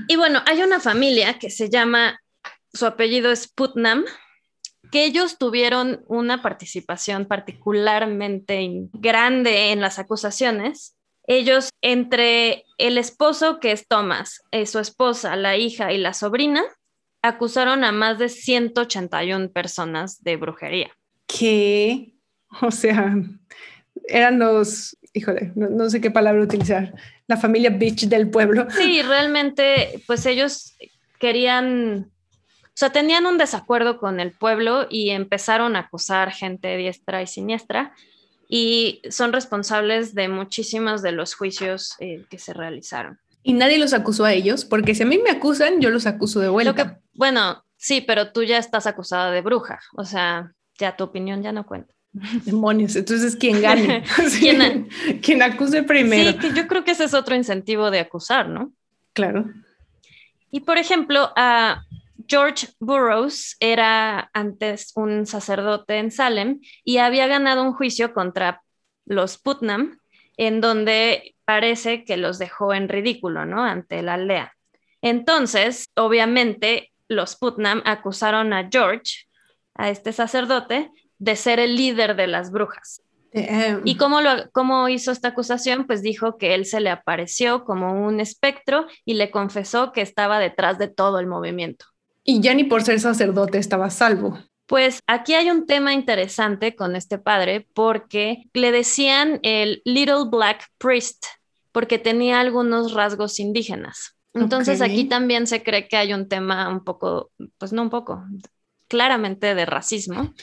Y 0.07 0.15
bueno, 0.17 0.41
hay 0.45 0.61
una 0.61 0.79
familia 0.79 1.39
que 1.39 1.49
se 1.49 1.69
llama, 1.69 2.19
su 2.75 2.85
apellido 2.85 3.31
es 3.31 3.47
Putnam, 3.47 4.05
que 4.91 5.05
ellos 5.05 5.37
tuvieron 5.37 6.03
una 6.07 6.41
participación 6.41 7.25
particularmente 7.25 8.87
grande 8.93 9.71
en 9.71 9.81
las 9.81 9.97
acusaciones 9.97 10.95
Ellos, 11.27 11.69
entre 11.81 12.65
el 12.77 12.99
esposo, 12.99 13.59
que 13.59 13.71
es 13.71 13.87
Thomas, 13.87 14.43
eh, 14.51 14.67
su 14.67 14.77
esposa, 14.77 15.35
la 15.35 15.57
hija 15.57 15.91
y 15.91 15.97
la 15.97 16.13
sobrina, 16.13 16.61
acusaron 17.23 17.83
a 17.83 17.91
más 17.91 18.19
de 18.19 18.29
181 18.29 19.49
personas 19.49 20.23
de 20.23 20.37
brujería. 20.37 20.91
¿Qué? 21.27 22.13
O 22.61 22.71
sea, 22.71 23.15
eran 24.07 24.39
los, 24.39 24.95
híjole, 25.13 25.51
no, 25.55 25.89
sé 25.89 25.99
qué 25.99 26.11
palabra 26.11 26.43
utilizar, 26.43 26.93
la 27.27 27.37
familia 27.37 27.71
bitch 27.71 28.07
del 28.07 28.29
pueblo. 28.29 28.67
Sí, 28.69 29.01
realmente, 29.01 30.03
pues 30.07 30.25
ellos 30.25 30.77
querían, 31.19 32.11
o 32.75 32.77
sea, 32.77 32.89
tenían 32.89 33.25
un 33.25 33.37
desacuerdo 33.37 33.97
con 33.97 34.19
el 34.19 34.33
pueblo 34.33 34.87
y 34.89 35.11
empezaron 35.11 35.77
a 35.77 35.79
acusar 35.79 36.33
gente 36.33 36.75
diestra 36.75 37.21
y 37.21 37.27
siniestra 37.27 37.93
y 38.49 39.01
son 39.09 39.31
responsables 39.31 40.13
de 40.13 40.27
muchísimos 40.27 41.01
de 41.01 41.13
los 41.13 41.35
juicios 41.35 41.93
eh, 41.99 42.25
que 42.29 42.37
se 42.37 42.53
realizaron. 42.53 43.17
Y 43.43 43.53
nadie 43.53 43.77
los 43.77 43.93
acusó 43.93 44.25
a 44.25 44.33
ellos, 44.33 44.65
porque 44.65 44.93
si 44.93 45.03
a 45.03 45.05
mí 45.05 45.17
me 45.17 45.29
acusan, 45.29 45.79
yo 45.79 45.89
los 45.89 46.05
acuso 46.05 46.41
de 46.41 46.49
vuelta. 46.49 46.99
bueno, 47.13 47.63
sí, 47.77 48.01
pero 48.01 48.33
tú 48.33 48.43
ya 48.43 48.57
estás 48.57 48.87
acusada 48.87 49.31
de 49.31 49.39
bruja, 49.39 49.79
o 49.95 50.03
sea, 50.03 50.51
ya 50.77 50.97
tu 50.97 51.05
opinión 51.05 51.41
ya 51.41 51.53
no 51.53 51.65
cuenta. 51.65 51.93
Demonios, 52.43 52.97
entonces 52.97 53.37
¿quién 53.37 53.61
gane? 53.61 54.03
¿Quién, 55.21 55.41
acuse 55.41 55.81
primero. 55.83 56.33
Sí, 56.33 56.37
que 56.39 56.53
yo 56.53 56.67
creo 56.67 56.83
que 56.83 56.91
ese 56.91 57.05
es 57.05 57.13
otro 57.13 57.37
incentivo 57.37 57.89
de 57.89 57.99
acusar, 57.99 58.49
¿no? 58.49 58.73
Claro. 59.13 59.45
Y 60.51 60.59
por 60.59 60.77
ejemplo, 60.77 61.31
a 61.37 61.85
George 62.27 62.67
Burroughs 62.79 63.57
era 63.59 64.29
antes 64.33 64.91
un 64.95 65.25
sacerdote 65.25 65.97
en 65.97 66.11
Salem 66.11 66.59
y 66.83 66.97
había 66.97 67.27
ganado 67.27 67.63
un 67.63 67.73
juicio 67.73 68.13
contra 68.13 68.61
los 69.05 69.37
Putnam, 69.37 69.99
en 70.37 70.61
donde 70.61 71.35
parece 71.45 72.03
que 72.03 72.17
los 72.17 72.39
dejó 72.39 72.73
en 72.73 72.89
ridículo, 72.89 73.45
¿no? 73.45 73.63
Ante 73.63 74.01
la 74.01 74.15
aldea. 74.15 74.53
Entonces, 75.01 75.89
obviamente, 75.95 76.91
los 77.07 77.35
Putnam 77.35 77.81
acusaron 77.85 78.53
a 78.53 78.67
George, 78.71 79.27
a 79.75 79.89
este 79.89 80.11
sacerdote, 80.11 80.91
de 81.19 81.35
ser 81.35 81.59
el 81.59 81.75
líder 81.75 82.15
de 82.15 82.27
las 82.27 82.51
brujas. 82.51 83.01
¿Y 83.83 83.97
cómo, 83.97 84.21
lo, 84.21 84.49
cómo 84.51 84.87
hizo 84.87 85.11
esta 85.11 85.29
acusación? 85.29 85.85
Pues 85.85 86.01
dijo 86.01 86.37
que 86.37 86.55
él 86.55 86.65
se 86.65 86.79
le 86.79 86.89
apareció 86.89 87.65
como 87.65 88.05
un 88.05 88.21
espectro 88.21 88.87
y 89.03 89.15
le 89.15 89.29
confesó 89.29 89.91
que 89.91 90.01
estaba 90.01 90.39
detrás 90.39 90.77
de 90.77 90.87
todo 90.87 91.19
el 91.19 91.27
movimiento. 91.27 91.85
Y 92.25 92.41
ya 92.41 92.53
ni 92.53 92.65
por 92.65 92.83
ser 92.83 92.99
sacerdote 92.99 93.59
estaba 93.59 93.89
salvo. 93.89 94.37
Pues 94.65 94.99
aquí 95.05 95.35
hay 95.35 95.51
un 95.51 95.67
tema 95.67 95.93
interesante 95.93 96.75
con 96.75 96.95
este 96.95 97.19
padre 97.19 97.67
porque 97.73 98.49
le 98.53 98.71
decían 98.71 99.39
el 99.43 99.81
Little 99.85 100.25
Black 100.29 100.67
Priest 100.79 101.23
porque 101.71 101.99
tenía 101.99 102.39
algunos 102.39 102.93
rasgos 102.93 103.39
indígenas. 103.39 104.15
Entonces 104.33 104.81
aquí 104.81 105.05
también 105.05 105.45
se 105.45 105.63
cree 105.63 105.87
que 105.87 105.97
hay 105.97 106.13
un 106.13 106.27
tema 106.27 106.67
un 106.67 106.83
poco, 106.83 107.31
pues 107.57 107.71
no 107.71 107.83
un 107.83 107.89
poco, 107.89 108.23
claramente 108.87 109.55
de 109.55 109.65
racismo. 109.65 110.33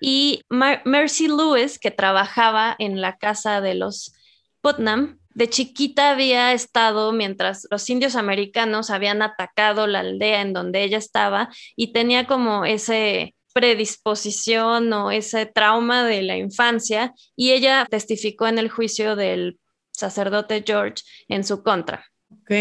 Y 0.00 0.42
Mercy 0.48 1.28
Lewis, 1.28 1.78
que 1.78 1.90
trabajaba 1.90 2.74
en 2.78 3.00
la 3.00 3.18
casa 3.18 3.60
de 3.60 3.74
los 3.74 4.12
Putnam, 4.60 5.18
de 5.36 5.50
chiquita 5.50 6.12
había 6.12 6.54
estado 6.54 7.12
mientras 7.12 7.68
los 7.70 7.88
indios 7.90 8.16
americanos 8.16 8.88
habían 8.88 9.20
atacado 9.20 9.86
la 9.86 10.00
aldea 10.00 10.40
en 10.40 10.54
donde 10.54 10.82
ella 10.82 10.96
estaba 10.96 11.50
y 11.76 11.92
tenía 11.92 12.26
como 12.26 12.64
ese 12.64 13.34
predisposición 13.52 14.90
o 14.94 15.10
ese 15.10 15.44
trauma 15.44 16.06
de 16.06 16.22
la 16.22 16.38
infancia 16.38 17.12
y 17.36 17.50
ella 17.50 17.86
testificó 17.90 18.48
en 18.48 18.58
el 18.58 18.70
juicio 18.70 19.14
del 19.14 19.58
sacerdote 19.92 20.64
George 20.66 21.04
en 21.28 21.44
su 21.44 21.62
contra. 21.62 22.06
Ok. 22.32 22.52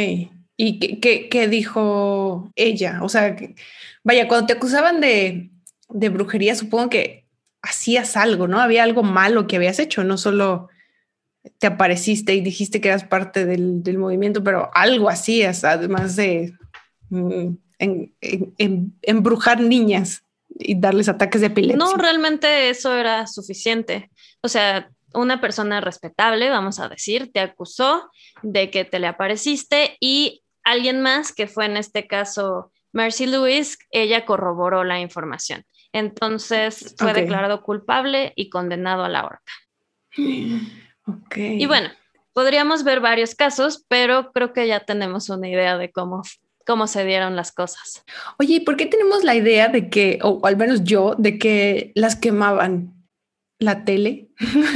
¿Y 0.58 1.00
qué, 1.00 1.48
dijo 1.48 2.52
ella? 2.56 3.00
O 3.04 3.08
sea, 3.08 3.38
vaya, 4.04 4.28
cuando 4.28 4.48
te 4.48 4.54
acusaban 4.54 5.00
de, 5.00 5.50
de 5.88 6.10
brujería, 6.10 6.56
supongo 6.56 6.90
que 6.90 7.26
hacías 7.62 8.18
algo, 8.18 8.50
¿no? 8.50 8.60
Había 8.60 8.84
algo 8.84 9.04
malo 9.04 9.48
que 9.48 9.56
habías 9.56 9.80
hecho, 9.80 10.04
no 10.04 10.18
solo 10.18 10.70
te 11.60 11.68
apareciste 11.68 12.34
y 12.34 12.42
dijiste 12.42 12.82
que 12.82 12.90
eras 12.90 13.04
parte 13.04 13.46
del, 13.46 13.98
movimiento, 13.98 14.44
pero 14.44 14.70
algo 14.74 15.10
hacías, 15.10 15.64
además 15.64 16.16
de 16.16 16.54
mm, 17.10 17.50
embrujar 19.02 19.62
niñas 19.62 20.24
y 20.50 20.80
darles 20.80 21.10
ataques 21.10 21.42
de 21.42 21.48
epilepsia. 21.48 21.78
No, 21.78 21.96
realmente 21.96 22.70
eso 22.70 22.96
era 22.96 23.28
suficiente. 23.28 24.10
O 24.42 24.48
sea, 24.48 24.90
una 25.14 25.42
persona 25.42 25.82
respetable, 25.82 26.50
vamos 26.50 26.80
a 26.80 26.90
decir, 26.90 27.32
te 27.32 27.40
acusó 27.40 28.10
de 28.42 28.70
que 28.70 28.86
te 28.86 29.00
le 29.00 29.08
apareciste 29.08 29.98
y 30.00 30.44
alguien 30.64 31.02
más, 31.02 31.32
que 31.34 31.48
fue 31.48 31.66
en 31.66 31.78
este 31.78 32.08
caso 32.08 32.72
Mercy 32.92 33.28
Lewis, 33.28 33.78
ella 33.92 34.26
corroboró 34.26 34.84
la 34.84 35.00
información. 35.00 35.64
Entonces 35.94 36.96
fue 36.98 37.14
declarado 37.14 37.62
culpable 37.62 38.34
y 38.36 38.50
condenado 38.50 39.04
a 39.04 39.10
la 39.10 39.26
horca. 39.26 39.54
Y 41.36 41.65
bueno, 41.65 41.89
podríamos 42.34 42.84
ver 42.84 43.00
varios 43.00 43.36
casos, 43.36 43.86
pero 43.88 44.32
creo 44.32 44.54
que 44.54 44.68
ya 44.68 44.82
tenemos 44.82 45.30
una 45.30 45.48
idea 45.48 45.78
de 45.78 45.91
cómo, 45.91 46.24
cómo 46.65 46.88
se 46.88 47.06
dieron 47.06 47.36
las 47.36 47.52
cosas. 47.52 48.04
Oye, 48.39 48.62
¿por 48.62 48.78
qué 48.78 48.86
tenemos 48.86 49.24
la 49.24 49.36
idea 49.36 49.68
de 49.68 49.89
que, 49.89 50.20
o 50.22 50.46
al 50.46 50.58
menos 50.58 50.84
yo, 50.84 51.15
de 51.18 51.38
que 51.38 51.91
las 51.96 52.15
quemaban? 52.15 52.96
la 53.60 53.86
tele. 53.86 54.30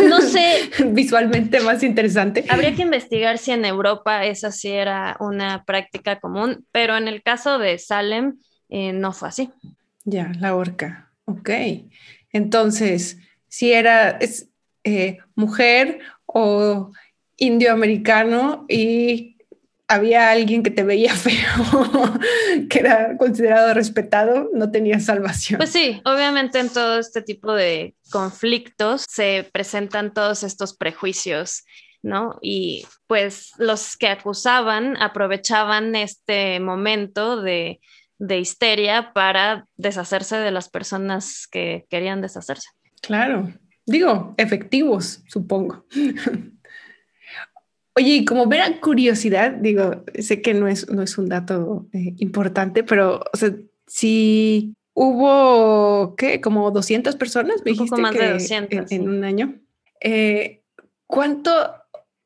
No 0.07 0.21
sé. 0.21 0.69
Visualmente 0.87 1.59
más 1.61 1.83
interesante. 1.83 2.45
Habría 2.49 2.75
que 2.75 2.83
investigar 2.83 3.37
si 3.37 3.51
en 3.51 3.65
Europa 3.65 4.25
esa 4.25 4.51
sí 4.51 4.69
era 4.69 5.17
una 5.19 5.63
práctica 5.65 6.19
común, 6.19 6.65
pero 6.71 6.97
en 6.97 7.07
el 7.07 7.21
caso 7.21 7.59
de 7.59 7.77
Salem 7.77 8.39
eh, 8.69 8.93
no 8.93 9.11
fue 9.11 9.29
así. 9.29 9.51
Ya, 10.05 10.31
la 10.39 10.55
horca. 10.55 11.11
Ok, 11.25 11.49
entonces, 12.31 13.17
si 13.47 13.71
era 13.71 14.11
es, 14.11 14.49
eh, 14.83 15.17
mujer 15.35 15.99
o 16.33 16.91
indioamericano 17.37 18.65
y 18.67 19.37
había 19.87 20.29
alguien 20.29 20.61
que 20.61 20.69
te 20.69 20.83
veía 20.83 21.13
feo, 21.15 22.13
que 22.69 22.79
era 22.79 23.17
considerado 23.17 23.73
respetado, 23.73 24.49
no 24.53 24.71
tenía 24.71 24.99
salvación. 24.99 25.57
Pues 25.57 25.71
sí, 25.71 26.01
obviamente 26.05 26.59
en 26.59 26.69
todo 26.69 26.99
este 26.99 27.21
tipo 27.21 27.53
de 27.53 27.95
conflictos 28.11 29.05
se 29.09 29.49
presentan 29.51 30.13
todos 30.13 30.43
estos 30.43 30.75
prejuicios, 30.75 31.63
¿no? 32.03 32.37
Y 32.41 32.85
pues 33.07 33.51
los 33.57 33.97
que 33.97 34.07
acusaban 34.07 34.95
aprovechaban 35.01 35.95
este 35.95 36.59
momento 36.59 37.41
de 37.41 37.79
de 38.19 38.37
histeria 38.37 39.13
para 39.13 39.65
deshacerse 39.77 40.35
de 40.35 40.51
las 40.51 40.69
personas 40.69 41.47
que 41.49 41.87
querían 41.89 42.21
deshacerse. 42.21 42.69
Claro, 43.01 43.53
digo, 43.89 44.33
efectivos, 44.37 45.23
supongo. 45.27 45.85
Oye, 47.95 48.15
y 48.15 48.25
como 48.25 48.47
vera 48.47 48.79
curiosidad, 48.79 49.51
digo, 49.51 50.03
sé 50.19 50.41
que 50.41 50.53
no 50.53 50.67
es, 50.67 50.89
no 50.89 51.01
es 51.01 51.17
un 51.17 51.27
dato 51.27 51.87
eh, 51.91 52.13
importante, 52.17 52.83
pero 52.83 53.21
o 53.33 53.37
sea, 53.37 53.53
si 53.87 54.73
hubo, 54.93 56.15
¿qué? 56.15 56.39
Como 56.39 56.71
200 56.71 57.15
personas, 57.15 57.61
un 57.65 57.75
poco 57.75 57.97
más 57.97 58.13
de 58.13 58.33
200, 58.33 58.91
en, 58.91 59.09
un 59.09 59.23
año. 59.23 59.59
Eh, 59.99 60.61
¿Cuánto 61.07 61.51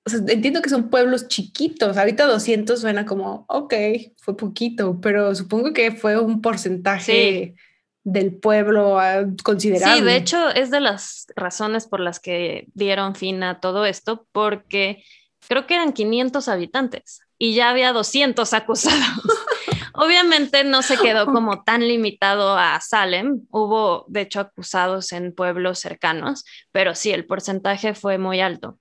entiendo 0.06 0.62
que 0.62 0.70
son 0.70 0.90
pueblos 0.90 1.28
chiquitos. 1.28 1.98
Ahorita 1.98 2.26
200 2.26 2.80
suena 2.80 3.06
como, 3.06 3.46
ok, 3.48 3.74
fue 4.18 4.36
poquito, 4.36 5.00
pero 5.02 5.34
supongo 5.34 5.74
que 5.74 5.92
fue 5.92 6.20
un 6.20 6.42
porcentaje 6.42 7.56
del 8.04 8.36
pueblo 8.36 9.00
ah, 9.00 9.24
considerable. 9.44 10.00
Sí, 10.00 10.04
de 10.04 10.16
hecho 10.16 10.50
es 10.50 10.72
de 10.72 10.80
las 10.80 11.28
razones 11.36 11.88
por 11.88 12.00
las 12.00 12.20
que 12.20 12.68
dieron 12.74 13.16
fin 13.16 13.44
a 13.44 13.60
todo 13.60 13.86
esto, 13.86 14.28
porque 14.32 15.04
creo 15.48 15.66
que 15.66 15.76
eran 15.76 15.94
500 15.94 16.48
habitantes 16.48 17.22
y 17.38 17.54
ya 17.54 17.70
había 17.70 17.94
200 17.94 18.54
acusados. 18.54 19.02
Obviamente 19.94 20.64
no 20.64 20.82
se 20.82 20.98
quedó 20.98 21.28
como 21.28 21.64
tan 21.64 21.88
limitado 21.88 22.58
a 22.58 22.80
Salem, 22.82 23.42
hubo 23.52 24.06
de 24.08 24.22
hecho 24.22 24.40
acusados 24.40 25.12
en 25.12 25.34
pueblos 25.34 25.80
cercanos, 25.80 26.46
pero 26.72 26.96
sí, 26.96 27.12
el 27.12 27.26
porcentaje 27.26 27.94
fue 27.94 28.18
muy 28.18 28.42
alto. 28.42 28.80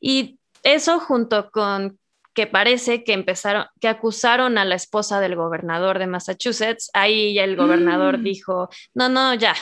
Y 0.00 0.38
eso 0.62 1.00
junto 1.00 1.50
con 1.50 1.98
que 2.34 2.46
parece 2.46 3.04
que 3.04 3.12
empezaron, 3.12 3.66
que 3.80 3.88
acusaron 3.88 4.58
a 4.58 4.64
la 4.64 4.74
esposa 4.74 5.20
del 5.20 5.36
gobernador 5.36 5.98
de 5.98 6.08
Massachusetts, 6.08 6.90
ahí 6.92 7.38
el 7.38 7.56
gobernador 7.56 8.18
mm. 8.18 8.22
dijo, 8.22 8.68
no, 8.92 9.08
no, 9.08 9.34
ya, 9.34 9.54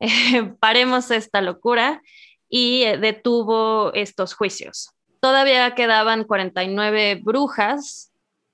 paremos 0.60 1.10
esta 1.10 1.40
locura 1.40 2.02
y 2.48 2.82
eh, 2.82 2.98
detuvo 2.98 3.92
estos 3.94 4.34
juicios. 4.34 4.90
Todavía 5.20 5.74
quedaban 5.74 6.24
49 6.24 7.20
brujas, 7.22 8.12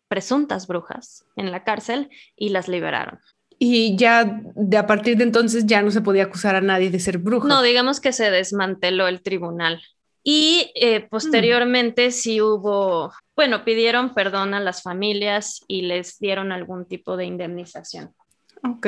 presuntas 0.09 0.67
brujas, 0.67 1.25
en 1.37 1.51
la 1.51 1.65
cárcel 1.65 2.11
y 2.37 2.51
las 2.51 2.69
liberaron. 2.69 3.21
Y 3.59 3.97
ya 3.97 4.41
de 4.55 4.77
a 4.79 4.87
partir 4.87 5.17
de 5.17 5.25
entonces 5.25 5.67
ya 5.67 5.83
no 5.83 5.91
se 5.91 6.01
podía 6.01 6.25
acusar 6.25 6.57
a 6.57 6.61
nadie 6.61 6.91
de 6.91 6.99
ser 6.99 7.19
bruja. 7.19 7.47
No, 7.47 7.63
digamos 7.63 8.01
que 8.01 8.13
se 8.13 8.31
desmanteló 8.31 9.07
el 9.07 9.21
tribunal 9.21 9.83
Y 10.23 10.71
eh, 10.75 11.09
posteriormente 11.09 12.11
sí 12.11 12.41
hubo, 12.41 13.13
bueno, 13.35 13.65
pidieron 13.65 14.15
perdón 14.15 14.53
a 14.55 14.61
las 14.61 14.83
familias 14.83 15.65
y 15.67 15.83
les 15.83 16.19
dieron 16.19 16.53
algún 16.53 16.87
tipo 16.87 17.17
de 17.17 17.25
indemnización. 17.25 18.15
Ok, 18.63 18.87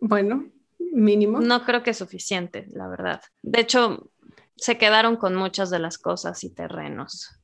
bueno, 0.00 0.50
mínimo. 0.78 1.40
No 1.40 1.64
creo 1.64 1.82
que 1.82 1.90
es 1.90 1.98
suficiente, 1.98 2.66
la 2.72 2.88
verdad. 2.88 3.20
De 3.42 3.60
hecho, 3.60 4.10
se 4.56 4.76
quedaron 4.78 5.16
con 5.16 5.36
muchas 5.36 5.70
de 5.70 5.78
las 5.78 5.98
cosas 5.98 6.42
y 6.42 6.52
terrenos 6.52 7.40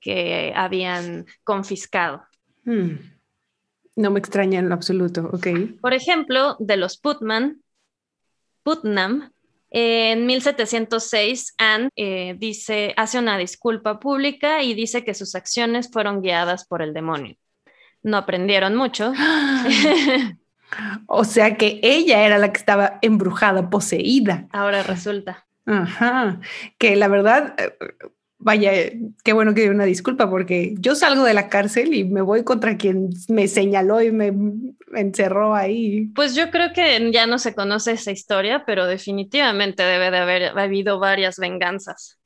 que 0.00 0.52
habían 0.54 1.26
confiscado. 1.42 2.22
Hmm. 2.64 2.96
No 3.96 4.12
me 4.12 4.20
extraña 4.20 4.60
en 4.60 4.68
lo 4.68 4.74
absoluto, 4.74 5.28
ok. 5.32 5.48
Por 5.80 5.92
ejemplo, 5.92 6.56
de 6.60 6.76
los 6.76 6.98
Putman, 6.98 7.64
Putnam, 8.62 9.32
en 9.70 10.26
1706, 10.26 11.54
Anne 11.58 11.90
eh, 11.96 12.34
dice, 12.38 12.94
hace 12.96 13.18
una 13.18 13.36
disculpa 13.36 14.00
pública 14.00 14.62
y 14.62 14.74
dice 14.74 15.04
que 15.04 15.14
sus 15.14 15.34
acciones 15.34 15.90
fueron 15.92 16.22
guiadas 16.22 16.66
por 16.66 16.80
el 16.82 16.94
demonio. 16.94 17.36
No 18.02 18.16
aprendieron 18.16 18.74
mucho. 18.76 19.12
o 21.06 21.24
sea 21.24 21.56
que 21.56 21.80
ella 21.82 22.24
era 22.24 22.38
la 22.38 22.52
que 22.52 22.58
estaba 22.58 22.98
embrujada, 23.02 23.68
poseída. 23.68 24.46
Ahora 24.52 24.82
resulta. 24.82 25.46
Ajá, 25.66 26.40
que 26.78 26.96
la 26.96 27.08
verdad, 27.08 27.54
eh, 27.58 27.76
vaya, 28.38 28.72
qué 29.24 29.32
bueno 29.32 29.54
que 29.54 29.62
dio 29.62 29.70
una 29.70 29.84
disculpa 29.84 30.30
porque 30.30 30.74
yo 30.78 30.94
salgo 30.94 31.24
de 31.24 31.34
la 31.34 31.48
cárcel 31.48 31.92
y 31.94 32.04
me 32.04 32.22
voy 32.22 32.44
contra 32.44 32.76
quien 32.76 33.10
me 33.28 33.48
señaló 33.48 34.00
y 34.00 34.12
me, 34.12 34.32
encerró 34.94 35.54
ahí. 35.54 36.06
Pues 36.14 36.34
yo 36.34 36.50
creo 36.50 36.72
que 36.72 37.10
ya 37.12 37.26
no 37.26 37.38
se 37.38 37.54
conoce 37.54 37.92
esa 37.92 38.10
historia, 38.10 38.64
pero 38.64 38.86
definitivamente 38.86 39.82
debe 39.82 40.10
de 40.10 40.18
haber 40.18 40.58
habido 40.58 40.98
varias 40.98 41.38
venganzas. 41.38 42.18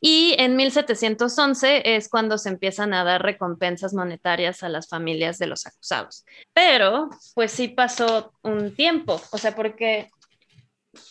Y 0.00 0.34
en 0.38 0.56
1711 0.56 1.96
es 1.96 2.08
cuando 2.08 2.38
se 2.38 2.48
empiezan 2.48 2.94
a 2.94 3.04
dar 3.04 3.22
recompensas 3.22 3.94
monetarias 3.94 4.62
a 4.62 4.68
las 4.68 4.88
familias 4.88 5.38
de 5.38 5.46
los 5.46 5.66
acusados. 5.66 6.24
Pero, 6.52 7.10
pues 7.34 7.52
sí 7.52 7.68
pasó 7.68 8.32
un 8.42 8.74
tiempo, 8.74 9.20
o 9.30 9.38
sea, 9.38 9.54
porque 9.54 10.08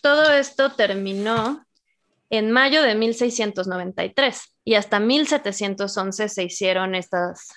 todo 0.02 0.34
esto 0.34 0.72
terminó 0.72 1.66
en 2.30 2.52
mayo 2.52 2.84
de 2.84 2.96
1693 2.96 4.56
y 4.64 4.76
hasta 4.76 5.00
1711 5.00 6.30
se 6.30 6.44
hicieron 6.44 6.96
estas 6.96 7.50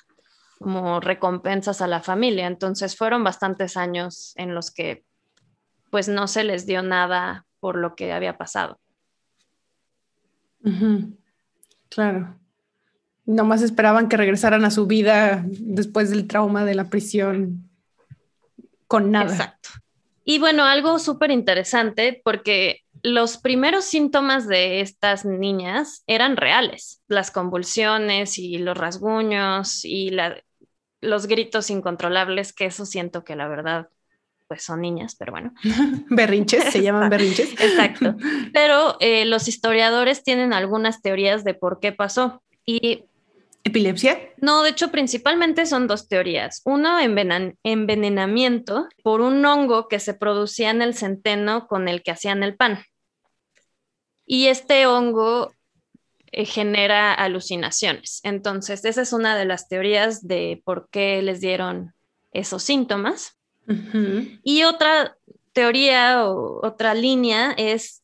como 0.58 1.00
recompensas 1.00 1.82
a 1.82 1.86
la 1.86 2.00
familia. 2.00 2.46
Entonces 2.46 2.96
fueron 2.96 3.24
bastantes 3.24 3.76
años 3.76 4.32
en 4.36 4.54
los 4.54 4.70
que 4.70 5.04
pues 5.90 6.08
no 6.08 6.26
se 6.26 6.44
les 6.44 6.64
dio 6.64 6.82
nada 6.82 7.44
por 7.60 7.76
lo 7.76 7.94
que 7.94 8.12
había 8.12 8.38
pasado. 8.38 8.80
Claro. 11.90 12.38
Nomás 13.26 13.62
esperaban 13.62 14.08
que 14.08 14.16
regresaran 14.16 14.64
a 14.64 14.70
su 14.70 14.86
vida 14.86 15.44
después 15.46 16.10
del 16.10 16.26
trauma 16.26 16.64
de 16.64 16.74
la 16.74 16.88
prisión 16.88 17.68
con 18.86 19.10
nada. 19.10 19.30
Exacto. 19.30 19.68
Y 20.24 20.38
bueno, 20.38 20.64
algo 20.64 20.98
súper 20.98 21.30
interesante 21.30 22.20
porque 22.24 22.81
los 23.02 23.36
primeros 23.38 23.84
síntomas 23.84 24.46
de 24.46 24.80
estas 24.80 25.24
niñas 25.24 26.04
eran 26.06 26.36
reales, 26.36 27.02
las 27.08 27.30
convulsiones 27.30 28.38
y 28.38 28.58
los 28.58 28.76
rasguños 28.76 29.84
y 29.84 30.16
los 31.00 31.26
gritos 31.26 31.70
incontrolables, 31.70 32.52
que 32.52 32.66
eso 32.66 32.86
siento 32.86 33.24
que 33.24 33.36
la 33.36 33.48
verdad 33.48 33.88
pues 34.46 34.64
son 34.64 34.82
niñas, 34.82 35.16
pero 35.18 35.32
bueno. 35.32 35.54
berrinches, 36.10 36.64
se 36.64 36.82
llaman 36.82 37.08
berrinches. 37.08 37.52
Exacto. 37.52 38.16
Pero 38.52 38.98
eh, 39.00 39.24
los 39.24 39.48
historiadores 39.48 40.24
tienen 40.24 40.52
algunas 40.52 41.00
teorías 41.00 41.42
de 41.42 41.54
por 41.54 41.80
qué 41.80 41.92
pasó. 41.92 42.42
Y 42.66 43.04
¿Epilepsia? 43.64 44.18
No, 44.38 44.62
de 44.62 44.70
hecho, 44.70 44.90
principalmente 44.90 45.64
son 45.64 45.86
dos 45.86 46.08
teorías. 46.08 46.60
Uno, 46.64 46.98
envenenamiento 47.00 48.88
por 49.02 49.22
un 49.22 49.42
hongo 49.46 49.88
que 49.88 50.00
se 50.00 50.12
producía 50.14 50.70
en 50.70 50.82
el 50.82 50.94
centeno 50.94 51.66
con 51.66 51.88
el 51.88 52.02
que 52.02 52.10
hacían 52.10 52.42
el 52.42 52.56
pan. 52.56 52.80
Y 54.26 54.46
este 54.46 54.86
hongo 54.86 55.52
eh, 56.30 56.44
genera 56.44 57.12
alucinaciones. 57.12 58.20
Entonces, 58.22 58.84
esa 58.84 59.02
es 59.02 59.12
una 59.12 59.36
de 59.36 59.44
las 59.44 59.68
teorías 59.68 60.26
de 60.26 60.62
por 60.64 60.88
qué 60.90 61.20
les 61.22 61.40
dieron 61.40 61.94
esos 62.32 62.62
síntomas. 62.62 63.38
Y 64.42 64.64
otra 64.64 65.16
teoría 65.52 66.26
o 66.26 66.66
otra 66.66 66.94
línea 66.94 67.52
es 67.56 68.02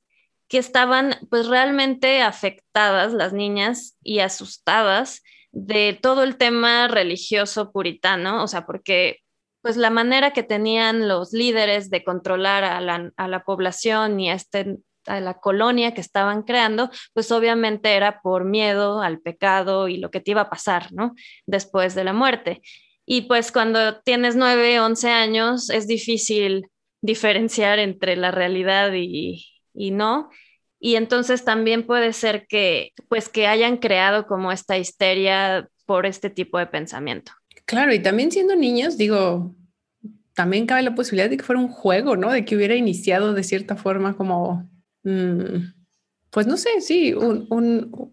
que 0.49 0.59
estaban 0.59 1.17
pues 1.31 1.47
realmente 1.47 2.23
afectadas 2.23 3.13
las 3.13 3.33
niñas 3.33 3.97
y 4.03 4.21
asustadas 4.21 5.23
de 5.53 5.99
todo 6.01 6.23
el 6.23 6.37
tema 6.37 6.89
religioso 6.89 7.73
puritano, 7.73 8.43
o 8.43 8.49
sea, 8.49 8.67
porque 8.67 9.19
pues 9.61 9.77
la 9.77 9.91
manera 9.91 10.33
que 10.33 10.43
tenían 10.43 11.09
los 11.09 11.33
líderes 11.33 11.91
de 11.91 12.05
controlar 12.05 12.65
a 12.65 12.81
la, 12.81 13.45
población 13.45 14.21
y 14.21 14.31
a, 14.31 14.35
este, 14.35 14.79
a 15.09 15.21
la 15.21 15.35
colonia 15.35 15.95
que 15.95 16.01
estaban 16.01 16.43
creando, 16.43 16.91
pues 17.15 17.33
obviamente 17.33 17.95
era 17.95 18.21
por 18.21 18.45
miedo 18.45 19.01
al 19.01 19.21
pecado 19.21 19.89
y 19.89 19.97
lo 19.97 20.11
que 20.11 20.21
te 20.21 20.33
iba 20.33 20.43
a 20.43 20.51
pasar, 20.51 20.93
¿no? 20.93 21.15
Después 21.47 21.95
de 21.95 22.05
la 22.05 22.13
muerte. 22.13 22.61
Y 23.11 23.23
pues 23.23 23.53
cuando 23.53 24.01
tienes 24.03 24.37
nueve, 24.37 24.81
once 24.81 25.09
años 25.09 25.71
es 25.71 25.87
difícil 25.87 26.69
diferenciar 27.01 27.79
entre 27.79 28.17
la 28.17 28.31
realidad 28.31 28.93
y, 28.95 29.47
no. 29.75 30.29
Y 30.79 30.97
entonces 30.97 31.45
también 31.45 31.87
puede 31.87 32.13
ser 32.13 32.47
que, 32.47 32.93
pues, 33.09 33.29
que 33.29 33.47
hayan 33.47 33.79
creado 33.79 34.27
como 34.27 34.53
esta 34.53 34.77
histeria 34.77 35.69
por 35.87 36.05
este 36.05 36.29
tipo 36.29 36.59
de 36.59 36.67
pensamiento. 36.67 37.33
Claro, 37.65 37.95
y 37.95 38.01
también 38.01 38.31
siendo 38.31 38.55
niños, 38.55 38.99
digo, 38.99 39.55
también 40.35 40.67
cabe 40.67 40.83
la 40.83 40.95
posibilidad 40.95 41.31
de 41.31 41.37
que 41.37 41.45
fuera 41.45 41.61
un 41.61 41.69
juego, 41.69 42.17
¿no? 42.17 42.31
De 42.31 42.45
que 42.45 42.57
hubiera 42.57 42.77
iniciado 42.77 43.33
de 43.33 43.43
cierta 43.43 43.75
forma 43.75 44.17
como, 44.17 44.69
pues 45.03 46.47
no 46.47 46.57
sé, 46.57 46.81
sí, 46.81 47.15
un, 47.15 47.47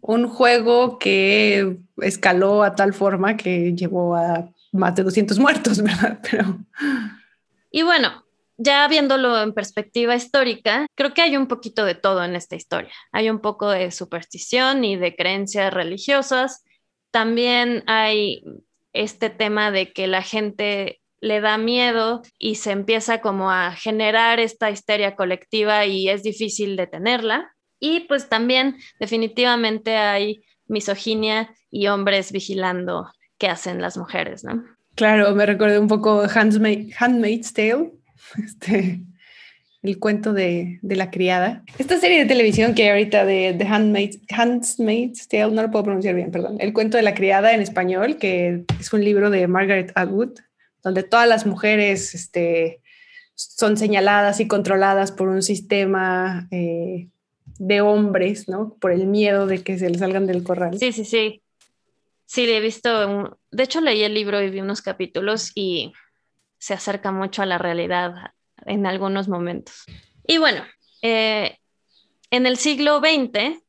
un, 0.01 0.27
juego 0.27 0.97
que 0.97 1.77
escaló 1.97 2.63
a 2.63 2.75
tal 2.75 2.93
forma 2.93 3.35
que 3.35 3.73
llevó 3.73 4.15
a 4.15 4.49
más 4.71 4.95
de 4.95 5.03
200 5.03 5.39
muertos, 5.39 5.81
¿verdad? 5.83 6.19
Pero... 6.29 6.59
Y 7.71 7.83
bueno, 7.83 8.25
ya 8.57 8.87
viéndolo 8.87 9.41
en 9.41 9.53
perspectiva 9.53 10.15
histórica, 10.15 10.87
creo 10.95 11.13
que 11.13 11.21
hay 11.21 11.35
un 11.35 11.47
poquito 11.47 11.83
de 11.83 11.95
todo 11.95 12.23
en 12.23 12.35
esta 12.35 12.55
historia. 12.55 12.93
Hay 13.11 13.29
un 13.29 13.39
poco 13.39 13.69
de 13.69 13.91
superstición 13.91 14.85
y 14.85 14.95
de 14.95 15.15
creencias 15.15 15.73
religiosas. 15.73 16.63
También 17.11 17.83
hay 17.87 18.43
este 18.93 19.29
tema 19.29 19.71
de 19.71 19.91
que 19.91 20.07
la 20.07 20.21
gente 20.21 21.01
le 21.25 21.41
da 21.41 21.57
miedo 21.57 22.21
y 22.37 22.55
se 22.55 22.71
empieza 22.71 23.19
como 23.19 23.49
a 23.49 23.71
generar 23.71 24.39
esta 24.39 24.69
histeria 24.69 25.15
colectiva 25.15 25.83
y 25.87 26.07
es 26.07 26.21
difícil 26.21 26.75
detenerla. 26.75 27.51
Y 27.79 28.01
pues 28.01 28.29
también 28.29 28.75
definitivamente 28.99 29.97
hay 29.97 30.43
misoginia 30.67 31.49
y 31.71 31.87
hombres 31.87 32.31
vigilando 32.31 33.11
qué 33.39 33.47
hacen 33.47 33.81
las 33.81 33.97
mujeres, 33.97 34.43
¿no? 34.43 34.63
Claro, 34.93 35.33
me 35.33 35.47
recuerdo 35.47 35.81
un 35.81 35.87
poco 35.87 36.21
Handmaid's 36.31 37.53
Tale, 37.53 37.91
este, 38.45 39.01
el 39.81 39.97
cuento 39.97 40.31
de, 40.31 40.77
la 40.83 41.09
criada. 41.09 41.63
Esta 41.79 41.97
serie 41.97 42.19
de 42.19 42.25
televisión 42.27 42.75
que 42.75 42.91
ahorita 42.91 43.25
de, 43.25 43.53
de 43.53 43.65
Handmaid's, 43.65 45.27
Tale, 45.27 45.51
no 45.51 45.63
lo 45.63 45.71
puedo 45.71 45.85
pronunciar 45.85 46.13
bien, 46.13 46.29
perdón. 46.29 46.57
El 46.59 46.71
cuento 46.71 46.97
de 46.97 47.03
la 47.03 47.15
criada 47.15 47.55
en 47.55 47.61
español, 47.61 48.17
que 48.17 48.63
es 48.79 48.93
un 48.93 49.03
libro 49.03 49.31
de 49.31 49.47
Margaret 49.47 49.91
Atwood, 49.95 50.37
donde 50.85 51.01
todas 51.01 51.27
las 51.27 51.47
mujeres 51.47 52.13
este, 52.13 52.79
son 53.33 53.75
señaladas 53.75 54.39
y 54.39 54.47
controladas 54.47 55.11
por 55.11 55.29
un 55.29 55.41
sistema 55.41 56.47
eh, 56.51 57.07
de 57.57 57.81
hombres, 57.81 58.47
¿no? 58.47 58.77
Por 58.79 58.91
el 58.91 59.07
miedo 59.07 59.47
de 59.47 59.63
que 59.63 59.79
se 59.79 59.89
les 59.89 59.99
salgan 59.99 60.27
del 60.27 60.43
corral. 60.43 60.77
Sí, 60.77 60.91
sí, 60.91 61.03
sí. 61.03 61.41
Sí, 62.27 62.49
he 62.49 62.59
visto. 62.59 63.39
De 63.49 63.63
hecho, 63.63 63.81
leí 63.81 64.03
el 64.03 64.13
libro 64.13 64.39
y 64.41 64.51
vi 64.51 64.61
unos 64.61 64.83
capítulos 64.83 65.51
y 65.55 65.91
se 66.59 66.75
acerca 66.75 67.11
mucho 67.11 67.41
a 67.41 67.47
la 67.47 67.57
realidad 67.57 68.13
en 68.67 68.85
algunos 68.85 69.27
momentos. 69.27 69.85
Y 70.27 70.37
bueno, 70.37 70.63
eh, 71.01 71.57
en 72.29 72.45
el 72.45 72.57
siglo 72.57 72.99
XX, 72.99 73.59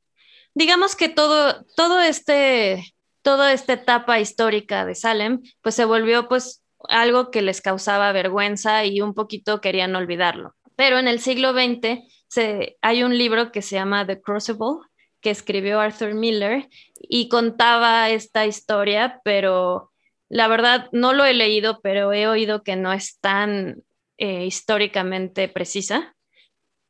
digamos 0.54 0.96
que 0.96 1.08
todo, 1.08 1.64
todo 1.76 1.98
este, 2.00 2.94
toda 3.22 3.54
esta 3.54 3.72
etapa 3.72 4.20
histórica 4.20 4.84
de 4.84 4.94
Salem, 4.94 5.42
pues 5.62 5.74
se 5.74 5.86
volvió 5.86 6.28
pues 6.28 6.62
algo 6.88 7.30
que 7.30 7.42
les 7.42 7.60
causaba 7.60 8.12
vergüenza 8.12 8.84
y 8.84 9.00
un 9.00 9.14
poquito 9.14 9.60
querían 9.60 9.94
olvidarlo. 9.96 10.54
Pero 10.76 10.98
en 10.98 11.08
el 11.08 11.20
siglo 11.20 11.52
XX 11.52 12.00
se, 12.28 12.76
hay 12.82 13.02
un 13.02 13.16
libro 13.16 13.52
que 13.52 13.62
se 13.62 13.76
llama 13.76 14.06
The 14.06 14.20
Crucible, 14.20 14.80
que 15.20 15.30
escribió 15.30 15.80
Arthur 15.80 16.14
Miller 16.14 16.68
y 16.94 17.28
contaba 17.28 18.10
esta 18.10 18.46
historia, 18.46 19.20
pero 19.24 19.90
la 20.28 20.48
verdad, 20.48 20.88
no 20.92 21.12
lo 21.12 21.24
he 21.24 21.34
leído, 21.34 21.80
pero 21.82 22.12
he 22.12 22.26
oído 22.26 22.62
que 22.62 22.76
no 22.76 22.92
es 22.92 23.18
tan 23.20 23.82
eh, 24.18 24.44
históricamente 24.44 25.48
precisa. 25.48 26.14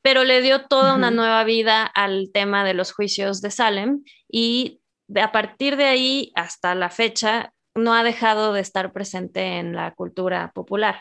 pero 0.02 0.22
le 0.22 0.40
dio 0.40 0.66
toda 0.66 0.94
una 0.94 1.10
nueva 1.10 1.42
vida 1.42 1.84
al 1.84 2.30
tema 2.32 2.64
de 2.64 2.74
los 2.74 2.92
juicios 2.92 3.40
de 3.40 3.50
Salem 3.50 4.04
y 4.30 4.80
a 5.16 5.32
partir 5.32 5.76
de 5.76 5.86
ahí 5.86 6.32
hasta 6.36 6.76
la 6.76 6.90
fecha 6.90 7.52
no 7.76 7.94
ha 7.94 8.02
dejado 8.02 8.52
de 8.52 8.60
estar 8.60 8.92
presente 8.92 9.58
en 9.58 9.74
la 9.74 9.92
cultura 9.92 10.52
popular. 10.54 10.96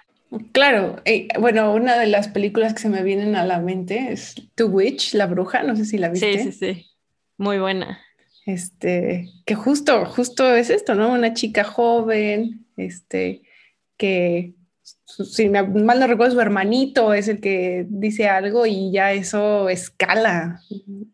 Claro, 0.51 1.01
eh, 1.05 1.27
bueno, 1.39 1.73
una 1.73 1.97
de 1.97 2.07
las 2.07 2.27
películas 2.27 2.73
que 2.73 2.81
se 2.81 2.89
me 2.89 3.03
vienen 3.03 3.35
a 3.35 3.45
la 3.45 3.59
mente 3.59 4.11
es 4.11 4.35
The 4.55 4.65
Witch, 4.65 5.13
la 5.13 5.27
bruja, 5.27 5.63
no 5.63 5.75
sé 5.75 5.85
si 5.85 5.97
la 5.97 6.09
viste. 6.09 6.39
Sí, 6.39 6.51
sí, 6.51 6.73
sí, 6.73 6.85
muy 7.37 7.59
buena. 7.59 7.99
Este, 8.45 9.29
que 9.45 9.55
justo, 9.55 10.05
justo 10.05 10.55
es 10.55 10.69
esto, 10.69 10.93
¿no? 10.93 11.11
Una 11.11 11.33
chica 11.33 11.63
joven, 11.63 12.65
este, 12.75 13.41
que 13.97 14.53
si 15.05 15.49
mal 15.49 15.99
no 15.99 16.07
recuerdo, 16.07 16.33
su 16.33 16.41
hermanito 16.41 17.13
es 17.13 17.27
el 17.27 17.39
que 17.39 17.85
dice 17.89 18.27
algo 18.27 18.65
y 18.65 18.91
ya 18.91 19.13
eso 19.13 19.69
escala 19.69 20.61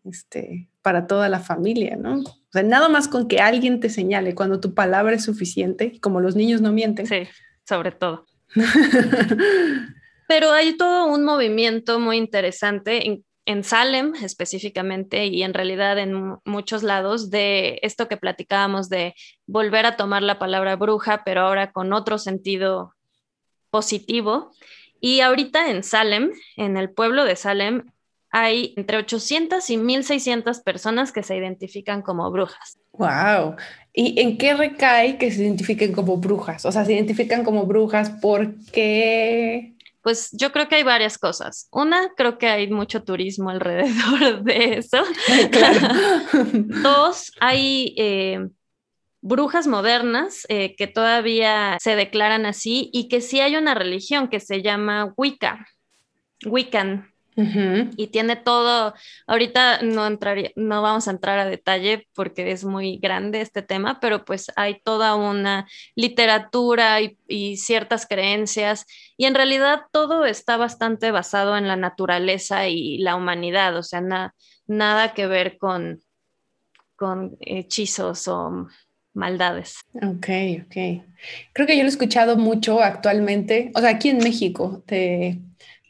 este, 0.04 0.68
para 0.82 1.06
toda 1.06 1.28
la 1.28 1.40
familia, 1.40 1.96
¿no? 1.96 2.20
O 2.20 2.52
sea, 2.52 2.62
nada 2.62 2.88
más 2.88 3.08
con 3.08 3.28
que 3.28 3.38
alguien 3.38 3.80
te 3.80 3.88
señale 3.88 4.34
cuando 4.34 4.60
tu 4.60 4.74
palabra 4.74 5.14
es 5.14 5.24
suficiente, 5.24 5.98
como 6.00 6.20
los 6.20 6.36
niños 6.36 6.60
no 6.60 6.72
mienten. 6.72 7.06
Sí, 7.06 7.28
sobre 7.66 7.92
todo. 7.92 8.26
Pero 10.28 10.52
hay 10.52 10.76
todo 10.76 11.06
un 11.06 11.24
movimiento 11.24 12.00
muy 12.00 12.16
interesante 12.16 13.06
en, 13.06 13.24
en, 13.46 13.64
Salem 13.64 14.14
específicamente 14.16 15.26
y 15.26 15.42
en 15.42 15.54
realidad 15.54 15.98
en 15.98 16.38
muchos 16.44 16.82
lados 16.82 17.30
de 17.30 17.78
esto 17.82 18.08
que 18.08 18.16
platicábamos 18.16 18.88
de 18.88 19.14
volver 19.46 19.86
a 19.86 19.96
tomar 19.96 20.22
la 20.22 20.38
palabra 20.38 20.76
bruja, 20.76 21.22
pero 21.24 21.42
ahora 21.42 21.72
con 21.72 21.92
otro 21.92 22.18
sentido 22.18 22.94
positivo. 23.70 24.52
Y 25.00 25.20
ahorita 25.20 25.70
en 25.70 25.82
Salem, 25.82 26.32
en 26.56 26.76
el 26.76 26.90
pueblo 26.90 27.24
de 27.24 27.36
Salem, 27.36 27.92
hay 28.32 28.72
entre 28.78 28.96
800 28.96 29.68
y 29.68 29.76
1600 29.76 30.60
personas 30.60 31.12
que 31.12 31.22
se 31.22 31.36
identifican 31.36 32.00
como 32.00 32.30
brujas. 32.30 32.78
Wow. 32.92 33.56
¿Y 33.92 34.18
en 34.20 34.38
qué 34.38 34.54
recae 34.54 35.18
que 35.18 35.30
se 35.30 35.42
identifiquen 35.42 35.92
como 35.92 36.16
brujas? 36.16 36.64
O 36.64 36.72
sea, 36.72 36.84
se 36.86 36.94
identifican 36.94 37.44
como 37.44 37.66
brujas 37.66 38.10
porque... 38.22 39.74
Pues 40.00 40.30
yo 40.32 40.50
creo 40.50 40.66
que 40.66 40.76
hay 40.76 40.82
varias 40.82 41.18
cosas. 41.18 41.68
Una, 41.70 42.10
creo 42.16 42.38
que 42.38 42.48
hay 42.48 42.70
mucho 42.70 43.04
turismo 43.04 43.50
alrededor 43.50 44.42
de 44.42 44.78
eso. 44.78 45.04
Dos, 46.82 47.32
hay 47.38 47.94
eh, 47.98 48.48
brujas 49.20 49.66
modernas 49.66 50.46
eh, 50.48 50.74
que 50.74 50.86
todavía 50.86 51.76
se 51.80 51.96
declaran 51.96 52.46
así 52.46 52.88
y 52.94 53.08
que 53.08 53.20
sí 53.20 53.40
hay 53.40 53.56
una 53.56 53.74
religión 53.74 54.28
que 54.28 54.40
se 54.40 54.62
llama 54.62 55.12
Wicca, 55.18 55.66
Wiccan. 56.46 57.11
Y 57.34 58.08
tiene 58.08 58.36
todo, 58.36 58.94
ahorita 59.26 59.82
no, 59.82 60.06
entraría, 60.06 60.50
no 60.54 60.82
vamos 60.82 61.08
a 61.08 61.12
entrar 61.12 61.38
a 61.38 61.46
detalle 61.46 62.06
porque 62.14 62.50
es 62.50 62.64
muy 62.64 62.98
grande 62.98 63.40
este 63.40 63.62
tema, 63.62 64.00
pero 64.00 64.24
pues 64.24 64.52
hay 64.56 64.80
toda 64.82 65.14
una 65.14 65.66
literatura 65.94 67.00
y, 67.00 67.56
ciertas 67.56 68.06
creencias 68.06 68.84
y 69.16 69.24
en 69.24 69.34
realidad 69.34 69.82
todo 69.90 70.26
está 70.26 70.56
bastante 70.58 71.10
basado 71.10 71.56
en 71.56 71.66
la 71.66 71.76
naturaleza 71.76 72.68
y 72.68 72.98
la 72.98 73.16
humanidad, 73.16 73.76
o 73.76 73.82
sea, 73.82 74.02
nada 74.66 75.14
que 75.14 75.26
ver 75.26 75.56
con, 75.56 76.00
con 76.96 77.36
hechizos 77.40 78.28
o 78.28 78.68
maldades. 79.14 79.78
Ok, 79.94 80.28
ok. 80.64 81.04
Creo 81.52 81.66
que 81.66 81.76
yo 81.76 81.82
lo 81.82 81.88
he 81.88 81.92
escuchado 81.92 82.36
mucho 82.36 82.82
actualmente, 82.82 83.70
o 83.74 83.80
sea, 83.80 83.90
aquí 83.90 84.08
en 84.08 84.18
México, 84.18 84.82
de, 84.86 85.38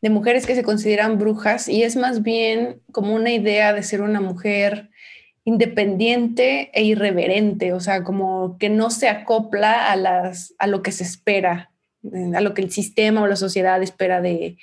de, 0.03 0.11
mujeres 0.11 0.47
que 0.47 0.55
se 0.55 0.63
consideran 0.63 1.19
brujas 1.19 1.69
y 1.69 1.83
es 1.83 1.97
más 1.97 2.23
bien 2.23 2.83
como 2.93 3.15
una 3.15 3.33
idea 3.33 3.73
de 3.73 3.83
ser 3.83 4.03
una 4.03 4.21
mujer 4.21 4.91
independiente 5.45 6.71
e 6.75 6.85
irreverente, 6.85 7.73
o 7.73 7.81
sea, 7.81 8.05
como 8.05 8.59
que 8.59 8.69
no 8.69 8.91
se 8.91 9.09
acopla 9.09 9.91
a, 9.91 9.97
las, 9.97 10.55
a 10.59 10.67
lo 10.67 10.83
que 10.83 10.93
se 10.93 11.05
espera, 11.05 11.73
a 12.35 12.41
lo 12.41 12.55
que 12.55 12.63
el 12.63 12.71
sistema 12.71 13.23
o 13.23 13.27
la 13.27 13.37
sociedad 13.37 13.83
espera 13.83 14.21
de, 14.21 14.59